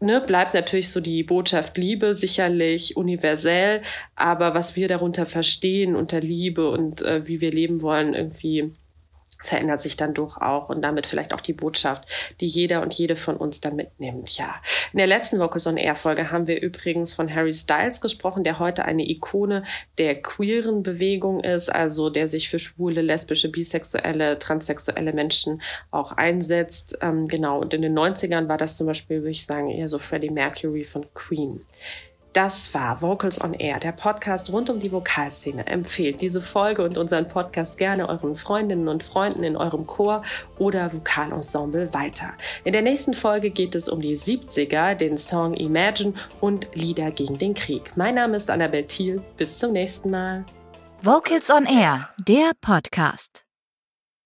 ne, 0.00 0.20
bleibt 0.20 0.54
natürlich 0.54 0.90
so 0.90 1.00
die 1.00 1.22
Botschaft 1.22 1.76
Liebe 1.76 2.14
sicherlich 2.14 2.96
universell, 2.96 3.82
aber 4.14 4.54
was 4.54 4.76
wir 4.76 4.88
darunter 4.88 5.26
verstehen 5.26 5.96
unter 5.96 6.20
Liebe 6.20 6.70
und 6.70 7.02
äh, 7.02 7.26
wie 7.26 7.40
wir 7.40 7.50
leben 7.50 7.82
wollen, 7.82 8.14
irgendwie 8.14 8.72
verändert 9.44 9.82
sich 9.82 9.96
dann 9.96 10.14
doch 10.14 10.40
auch 10.40 10.68
und 10.68 10.82
damit 10.82 11.06
vielleicht 11.06 11.34
auch 11.34 11.40
die 11.40 11.52
Botschaft, 11.52 12.04
die 12.40 12.46
jeder 12.46 12.82
und 12.82 12.94
jede 12.94 13.14
von 13.16 13.36
uns 13.36 13.60
dann 13.60 13.76
mitnimmt. 13.76 14.36
Ja. 14.36 14.54
In 14.92 14.98
der 14.98 15.06
letzten 15.06 15.38
Vocals 15.38 15.66
on 15.66 15.76
Air 15.76 15.96
Folge 15.96 16.30
haben 16.30 16.46
wir 16.46 16.60
übrigens 16.60 17.12
von 17.14 17.32
Harry 17.32 17.52
Styles 17.52 18.00
gesprochen, 18.00 18.44
der 18.44 18.58
heute 18.58 18.84
eine 18.84 19.08
Ikone 19.08 19.64
der 19.98 20.20
queeren 20.20 20.82
Bewegung 20.82 21.40
ist, 21.40 21.68
also 21.68 22.10
der 22.10 22.28
sich 22.28 22.48
für 22.48 22.58
schwule, 22.58 23.02
lesbische, 23.02 23.50
bisexuelle, 23.50 24.38
transsexuelle 24.38 25.12
Menschen 25.12 25.62
auch 25.90 26.12
einsetzt. 26.12 26.98
Ähm, 27.02 27.26
genau. 27.28 27.60
Und 27.60 27.74
in 27.74 27.82
den 27.82 27.96
90ern 27.96 28.48
war 28.48 28.58
das 28.58 28.76
zum 28.76 28.86
Beispiel, 28.86 29.18
würde 29.18 29.30
ich 29.30 29.44
sagen, 29.44 29.70
eher 29.70 29.88
so 29.88 29.98
Freddie 29.98 30.30
Mercury 30.30 30.84
von 30.84 31.06
Queen. 31.14 31.60
Das 32.34 32.74
war 32.74 33.00
Vocals 33.00 33.40
on 33.40 33.54
Air, 33.54 33.78
der 33.78 33.92
Podcast 33.92 34.52
rund 34.52 34.68
um 34.68 34.80
die 34.80 34.90
Vokalszene. 34.90 35.68
Empfehlt 35.68 36.20
diese 36.20 36.42
Folge 36.42 36.82
und 36.82 36.98
unseren 36.98 37.28
Podcast 37.28 37.78
gerne 37.78 38.08
euren 38.08 38.34
Freundinnen 38.34 38.88
und 38.88 39.04
Freunden 39.04 39.44
in 39.44 39.56
eurem 39.56 39.86
Chor 39.86 40.24
oder 40.58 40.92
Vokalensemble 40.92 41.94
weiter. 41.94 42.32
In 42.64 42.72
der 42.72 42.82
nächsten 42.82 43.14
Folge 43.14 43.50
geht 43.50 43.76
es 43.76 43.88
um 43.88 44.00
die 44.00 44.16
70er, 44.16 44.96
den 44.96 45.16
Song 45.16 45.54
Imagine 45.54 46.14
und 46.40 46.66
Lieder 46.74 47.12
gegen 47.12 47.38
den 47.38 47.54
Krieg. 47.54 47.96
Mein 47.96 48.16
Name 48.16 48.36
ist 48.36 48.50
Annabel 48.50 48.84
Thiel. 48.84 49.22
Bis 49.36 49.56
zum 49.56 49.70
nächsten 49.70 50.10
Mal. 50.10 50.44
Vocals 51.02 51.50
on 51.50 51.66
Air, 51.66 52.08
der 52.26 52.50
Podcast. 52.60 53.43